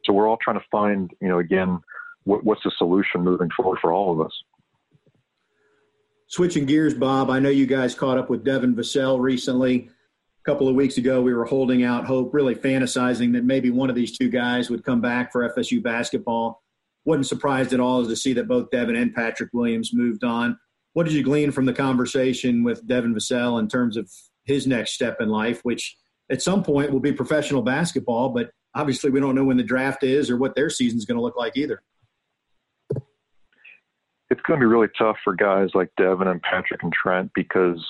[0.04, 1.80] So we're all trying to find, you know, again,
[2.24, 4.32] what, what's the solution moving forward for all of us.
[6.30, 9.88] Switching gears, Bob, I know you guys caught up with Devin Vassell recently.
[9.88, 13.90] A couple of weeks ago, we were holding out hope, really fantasizing that maybe one
[13.90, 16.62] of these two guys would come back for FSU basketball
[17.04, 20.56] wasn't surprised at all to see that both Devin and Patrick Williams moved on.
[20.92, 24.08] What did you glean from the conversation with Devin Vassell in terms of
[24.44, 25.96] his next step in life, which
[26.30, 30.04] at some point will be professional basketball, but obviously we don't know when the draft
[30.04, 31.82] is or what their season is going to look like either.
[34.30, 37.84] It's going to be really tough for guys like Devin and Patrick and Trent because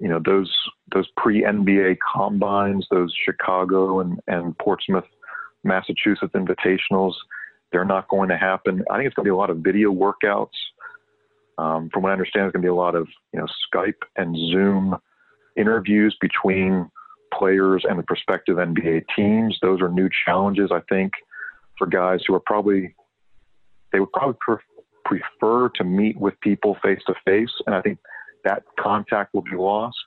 [0.00, 0.52] you know those
[0.94, 5.04] those pre NBA combines, those Chicago and, and Portsmouth,
[5.62, 7.14] Massachusetts invitationals
[7.74, 8.84] they're not going to happen.
[8.88, 10.54] I think it's going to be a lot of video workouts.
[11.58, 14.00] Um, from what I understand, it's going to be a lot of you know Skype
[14.16, 14.96] and Zoom
[15.56, 16.88] interviews between
[17.36, 19.58] players and the prospective NBA teams.
[19.60, 21.12] Those are new challenges, I think,
[21.76, 22.94] for guys who are probably
[23.92, 24.36] they would probably
[25.04, 27.98] prefer to meet with people face to face, and I think
[28.44, 30.04] that contact will be lost.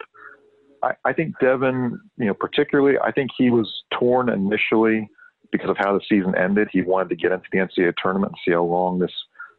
[0.83, 5.09] I, I think Devin, you know, particularly, I think he was torn initially
[5.51, 8.39] because of how the season ended, he wanted to get into the NCAA tournament and
[8.45, 9.11] see how long this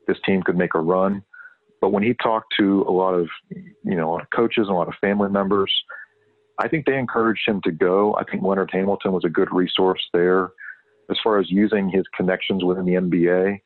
[0.06, 1.22] this team could make a run.
[1.80, 4.94] But when he talked to a lot of you know coaches and a lot of
[5.00, 5.72] family members,
[6.58, 8.14] I think they encouraged him to go.
[8.16, 10.50] I think Leonard Hamilton was a good resource there
[11.10, 13.60] as far as using his connections within the NBA,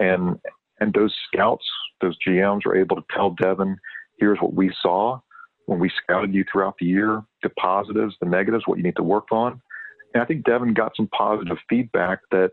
[0.00, 0.38] and
[0.80, 1.64] and those scouts,
[2.00, 3.76] those GMs were able to tell Devin,
[4.18, 5.20] here's what we saw
[5.66, 9.02] when we scouted you throughout the year, the positives, the negatives, what you need to
[9.02, 9.60] work on.
[10.14, 12.50] And I think Devin got some positive feedback that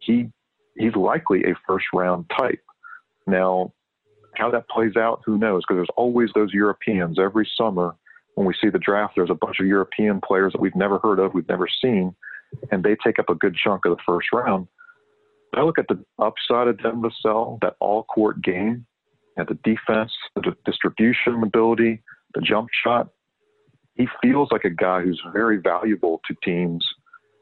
[0.00, 0.30] he
[0.76, 2.60] he's likely a first round type.
[3.26, 3.72] Now,
[4.34, 5.62] how that plays out, who knows?
[5.62, 7.96] Because there's always those Europeans every summer
[8.34, 9.14] when we see the draft.
[9.16, 12.14] There's a bunch of European players that we've never heard of, we've never seen,
[12.70, 14.68] and they take up a good chunk of the first round.
[15.54, 18.86] I look at the upside of Devin Vassell, that all court game,
[19.38, 22.02] at the defense, the distribution ability,
[22.34, 23.08] the jump shot
[23.96, 26.86] he feels like a guy who's very valuable to teams.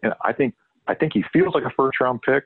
[0.02, 0.54] And I think
[0.86, 2.44] I think he feels like a first round pick,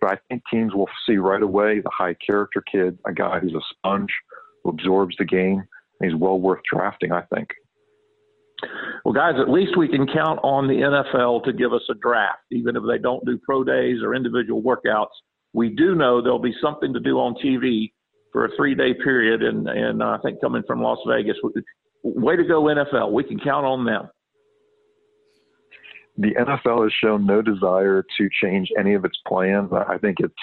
[0.00, 3.54] but I think teams will see right away the high character kid, a guy who's
[3.54, 4.12] a sponge,
[4.62, 5.62] who absorbs the game,
[6.00, 7.48] and he's well worth drafting, I think.
[9.04, 12.40] Well, guys, at least we can count on the NFL to give us a draft,
[12.50, 15.12] even if they don't do pro days or individual workouts.
[15.52, 17.92] We do know there'll be something to do on TV
[18.32, 21.36] for a three day period, and and uh, I think coming from Las Vegas,
[22.02, 23.12] way to go NFL.
[23.12, 24.08] We can count on them.
[26.16, 29.70] the NFL has shown no desire to change any of its plans.
[29.72, 30.34] I think it's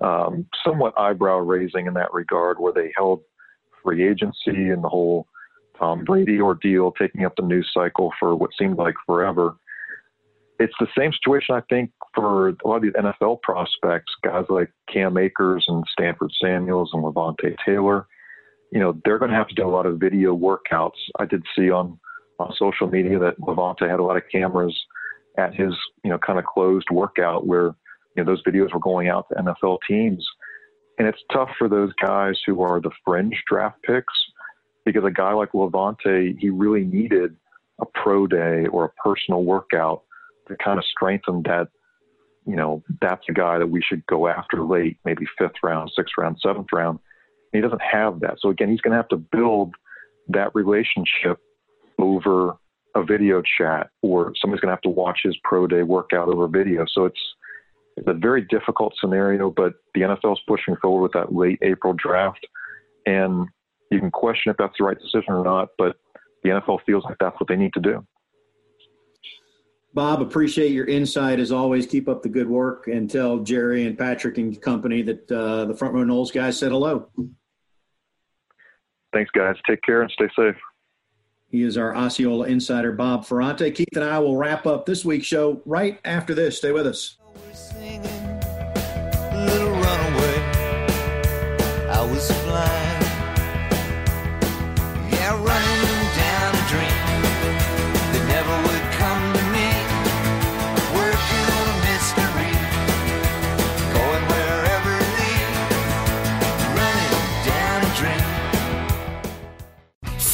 [0.00, 3.20] um, somewhat eyebrow raising in that regard, where they held
[3.82, 5.26] free agency and the whole
[5.78, 9.56] Tom Brady ordeal taking up the news cycle for what seemed like forever.
[10.58, 14.72] It's the same situation, I think, for a lot of these NFL prospects, guys like
[14.92, 18.08] Cam Akers and Stanford Samuels and Levonta Taylor.
[18.72, 20.98] You know, they're going to have to do a lot of video workouts.
[21.18, 21.98] I did see on
[22.38, 24.76] on social media that Levante had a lot of cameras
[25.36, 25.74] at his,
[26.04, 27.74] you know, kind of closed workout where,
[28.16, 30.26] you know, those videos were going out to NFL teams.
[30.98, 34.12] And it's tough for those guys who are the fringe draft picks
[34.92, 37.36] because a guy like Levonta, he really needed
[37.78, 40.02] a pro day or a personal workout
[40.48, 41.68] to kind of strengthen that,
[42.46, 46.14] you know, that's a guy that we should go after late, maybe fifth round, sixth
[46.16, 46.98] round, seventh round.
[47.52, 48.36] he doesn't have that.
[48.38, 49.74] So again, he's going to have to build
[50.28, 51.38] that relationship
[51.98, 52.56] over
[52.94, 56.48] a video chat or somebody's going to have to watch his pro day workout over
[56.48, 56.86] video.
[56.90, 57.20] So it's,
[57.98, 61.92] it's a very difficult scenario, but the NFL is pushing forward with that late April
[61.92, 62.46] draft.
[63.04, 63.48] And
[63.90, 65.96] you can question if that's the right decision or not, but
[66.42, 68.06] the NFL feels like that's what they need to do.
[69.94, 71.86] Bob, appreciate your insight as always.
[71.86, 75.74] Keep up the good work and tell Jerry and Patrick and company that uh, the
[75.74, 77.08] Front Row Noles guys said hello.
[79.12, 79.56] Thanks, guys.
[79.66, 80.54] Take care and stay safe.
[81.50, 83.70] He is our Osceola insider, Bob Ferrante.
[83.70, 86.58] Keith and I will wrap up this week's show right after this.
[86.58, 87.16] Stay with us.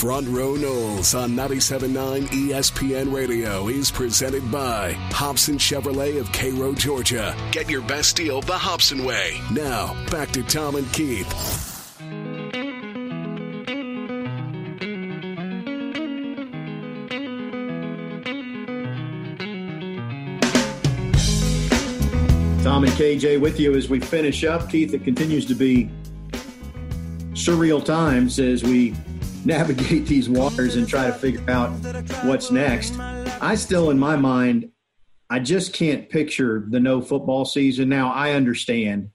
[0.05, 7.35] Front Row Noles on 97.9 ESPN Radio is presented by Hobson Chevrolet of Cairo, Georgia.
[7.53, 9.41] Get your best deal the Hobson way.
[9.51, 11.27] Now, back to Tom and Keith.
[22.63, 24.69] Tom and KJ with you as we finish up.
[24.69, 25.89] Keith, it continues to be
[27.33, 28.95] surreal times as we
[29.45, 31.71] navigate these waters and try to figure out
[32.25, 32.99] what's next.
[32.99, 34.71] I still, in my mind,
[35.31, 37.89] I just can't picture the no football season.
[37.89, 39.11] Now, I understand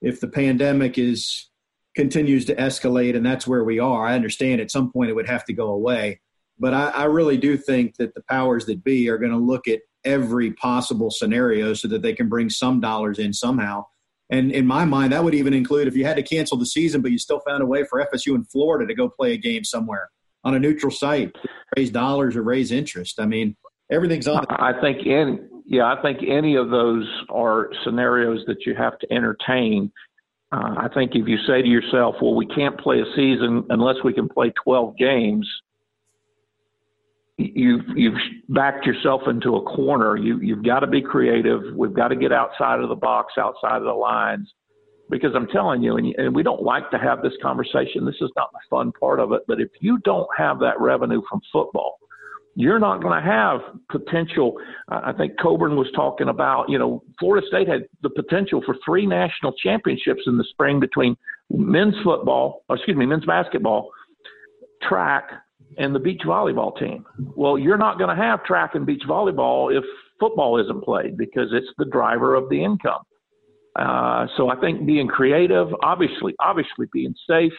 [0.00, 1.50] if the pandemic is
[1.94, 4.06] continues to escalate and that's where we are.
[4.06, 6.20] I understand at some point it would have to go away.
[6.58, 9.68] But I, I really do think that the powers that be are going to look
[9.68, 13.84] at every possible scenario so that they can bring some dollars in somehow.
[14.30, 17.02] And in my mind, that would even include if you had to cancel the season,
[17.02, 19.64] but you still found a way for FSU in Florida to go play a game
[19.64, 20.10] somewhere
[20.44, 21.34] on a neutral site,
[21.76, 23.20] raise dollars or raise interest.
[23.20, 23.56] I mean,
[23.90, 24.44] everything's on.
[24.48, 29.12] I think in yeah, I think any of those are scenarios that you have to
[29.12, 29.90] entertain.
[30.52, 33.96] Uh, I think if you say to yourself, "Well, we can't play a season unless
[34.04, 35.48] we can play 12 games,"
[37.36, 38.18] you've you've
[38.48, 40.16] backed yourself into a corner.
[40.16, 41.62] You you've got to be creative.
[41.74, 44.52] We've got to get outside of the box, outside of the lines,
[45.10, 48.04] because I'm telling you, and, and we don't like to have this conversation.
[48.04, 49.42] This is not the fun part of it.
[49.48, 51.98] But if you don't have that revenue from football,
[52.54, 53.60] you're not going to have
[53.90, 54.54] potential.
[54.88, 59.06] I think Coburn was talking about, you know, Florida State had the potential for three
[59.06, 61.16] national championships in the spring between
[61.50, 63.90] men's football, excuse me, men's basketball,
[64.88, 65.30] track,
[65.78, 67.04] and the beach volleyball team.
[67.36, 69.84] Well, you're not going to have track and beach volleyball if
[70.20, 73.02] football isn't played because it's the driver of the income.
[73.76, 77.52] Uh, so I think being creative, obviously, obviously being safe,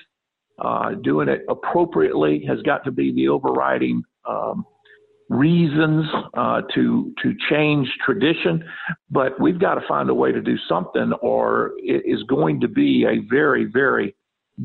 [0.59, 4.66] uh, doing it appropriately has got to be the overriding um,
[5.30, 6.05] reasons
[6.36, 8.63] uh, to to change tradition.
[9.09, 12.70] But we've got to find a way to do something, or it is going to
[12.70, 14.16] be a very, very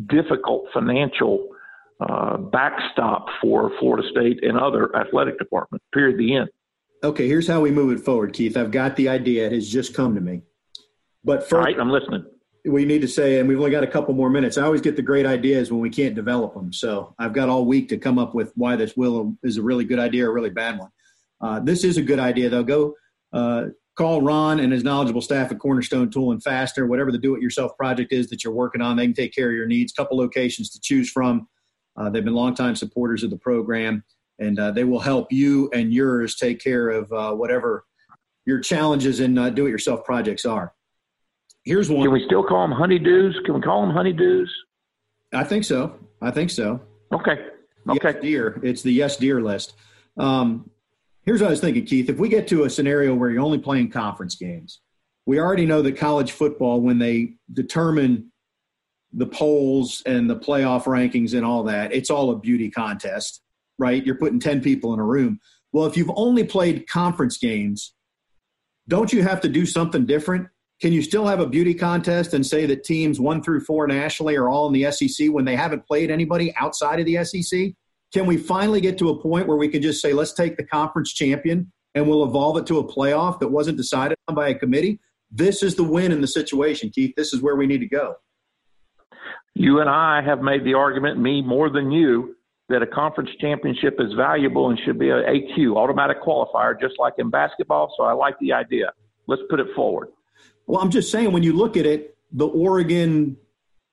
[0.09, 1.49] difficult financial
[2.01, 5.85] uh, backstop for Florida State and other athletic departments.
[5.93, 6.19] Period.
[6.19, 6.49] The end.
[7.03, 8.57] Okay, here's how we move it forward, Keith.
[8.57, 10.43] I've got the idea; it has just come to me.
[11.25, 12.25] But first, right, I'm listening.
[12.67, 14.59] We need to say, and we've only got a couple more minutes.
[14.59, 16.73] I always get the great ideas when we can't develop them.
[16.73, 19.85] So I've got all week to come up with why this will is a really
[19.85, 20.91] good idea or a really bad one.
[21.41, 22.63] Uh, this is a good idea, though.
[22.63, 22.95] Go
[23.33, 27.77] uh, call Ron and his knowledgeable staff at Cornerstone Tool and Fastener, whatever the do-it-yourself
[27.79, 28.97] project is that you're working on.
[28.97, 29.93] They can take care of your needs.
[29.93, 31.49] Couple locations to choose from.
[31.97, 34.05] Uh, they've been longtime supporters of the program,
[34.39, 37.85] and uh, they will help you and yours take care of uh, whatever
[38.47, 40.73] your challenges in uh, do-it-yourself projects are.
[41.65, 42.05] Here's one.
[42.05, 43.45] Can we still call them honeydews?
[43.45, 44.49] Can we call them honeydews?
[45.33, 45.99] I think so.
[46.23, 46.81] I think so.
[47.13, 47.47] Okay.
[47.89, 47.99] Okay.
[48.03, 48.61] Yes, dear.
[48.63, 49.75] It's the yes, dear list.
[50.17, 50.71] Um,
[51.27, 52.09] Here's what I was thinking, Keith.
[52.09, 54.81] If we get to a scenario where you're only playing conference games,
[55.27, 58.30] we already know that college football, when they determine
[59.13, 63.43] the polls and the playoff rankings and all that, it's all a beauty contest,
[63.79, 64.05] right?
[64.05, 65.41] You're putting 10 people in a room.
[65.73, 67.95] Well, if you've only played conference games,
[68.89, 70.49] don't you have to do something different?
[70.81, 74.37] Can you still have a beauty contest and say that teams one through four nationally
[74.37, 77.73] are all in the SEC when they haven't played anybody outside of the SEC?
[78.13, 80.65] Can we finally get to a point where we can just say, let's take the
[80.65, 84.55] conference champion and we'll evolve it to a playoff that wasn't decided on by a
[84.55, 84.99] committee?
[85.31, 87.15] This is the win in the situation, Keith.
[87.17, 88.17] This is where we need to go.
[89.55, 92.37] You and I have made the argument, me more than you,
[92.69, 97.15] that a conference championship is valuable and should be an AQ, automatic qualifier, just like
[97.19, 97.93] in basketball.
[97.97, 98.93] So I like the idea.
[99.27, 100.09] Let's put it forward.
[100.67, 103.37] Well, I'm just saying, when you look at it, the Oregon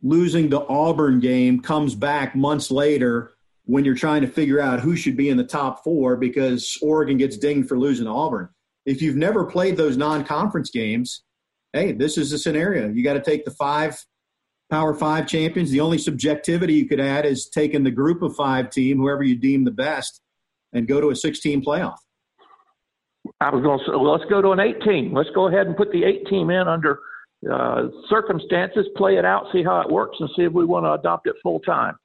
[0.03, 3.31] losing the Auburn game comes back months later
[3.65, 7.17] when you're trying to figure out who should be in the top four because Oregon
[7.17, 8.49] gets dinged for losing to Auburn.
[8.85, 11.23] If you've never played those non conference games,
[11.73, 12.89] hey, this is a scenario.
[12.89, 13.97] You got to take the five
[14.69, 15.71] Power Five champions.
[15.71, 19.35] The only subjectivity you could add is taking the group of five team, whoever you
[19.35, 20.21] deem the best,
[20.73, 21.97] and go to a 16 playoff.
[23.41, 25.13] I was going to say, well, let's go to an 18.
[25.13, 26.99] Let's go ahead and put the eight team in under
[27.51, 30.93] uh, circumstances, play it out, see how it works, and see if we want to
[30.93, 31.95] adopt it full time.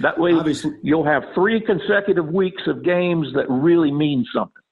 [0.00, 0.72] That way, Obviously.
[0.82, 4.62] you'll have three consecutive weeks of games that really mean something.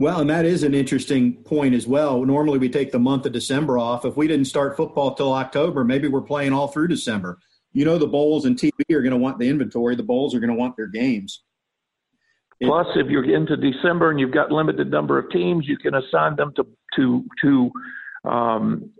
[0.00, 2.24] Well, and that is an interesting point as well.
[2.24, 4.06] Normally, we take the month of December off.
[4.06, 7.38] If we didn't start football till October, maybe we're playing all through December.
[7.74, 9.94] You know, the bowls and TV are going to want the inventory.
[9.94, 11.42] The bowls are going to want their games.
[12.62, 16.34] Plus, if you're into December and you've got limited number of teams, you can assign
[16.34, 17.70] them to to to
[18.24, 18.90] um,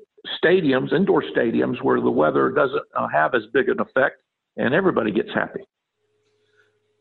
[0.45, 4.17] stadiums, indoor stadiums, where the weather doesn't uh, have as big an effect,
[4.59, 5.61] and everybody gets happy.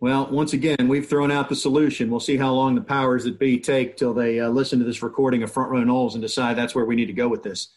[0.01, 2.09] Well, once again, we've thrown out the solution.
[2.09, 5.03] We'll see how long the powers that be take till they uh, listen to this
[5.03, 7.69] recording of Front Row Noles and decide that's where we need to go with this.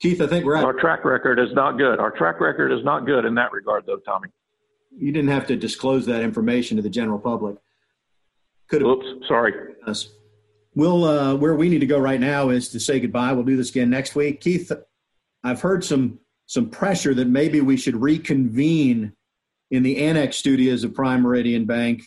[0.00, 0.64] Keith, I think we're at.
[0.64, 1.98] Our track record is not good.
[1.98, 4.28] Our track record is not good in that regard, though, Tommy.
[4.96, 7.56] You didn't have to disclose that information to the general public.
[8.68, 8.90] Could have.
[8.90, 9.52] Oops, sorry.
[9.86, 10.08] Us.
[10.74, 13.32] We'll, uh, where we need to go right now is to say goodbye.
[13.32, 14.40] We'll do this again next week.
[14.40, 14.72] Keith,
[15.44, 19.12] I've heard some some pressure that maybe we should reconvene
[19.70, 22.02] in the annex studios of Prime Meridian Bank,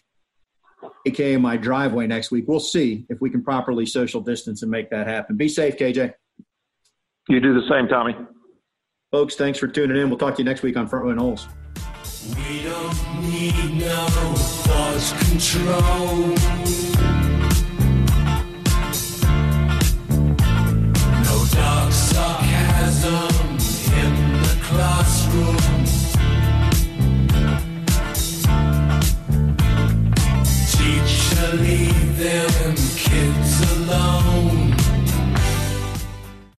[1.05, 2.45] aka my driveway next week.
[2.47, 5.35] We'll see if we can properly social distance and make that happen.
[5.35, 6.13] Be safe, KJ.
[7.27, 8.15] You do the same, Tommy.
[9.11, 10.09] Folks, thanks for tuning in.
[10.09, 11.47] We'll talk to you next week on Front Row Noles.
[12.35, 14.07] We don't need no
[15.29, 16.35] control.
[21.23, 23.29] No dark sarcasm
[23.93, 25.78] in the classroom.
[32.19, 32.78] them.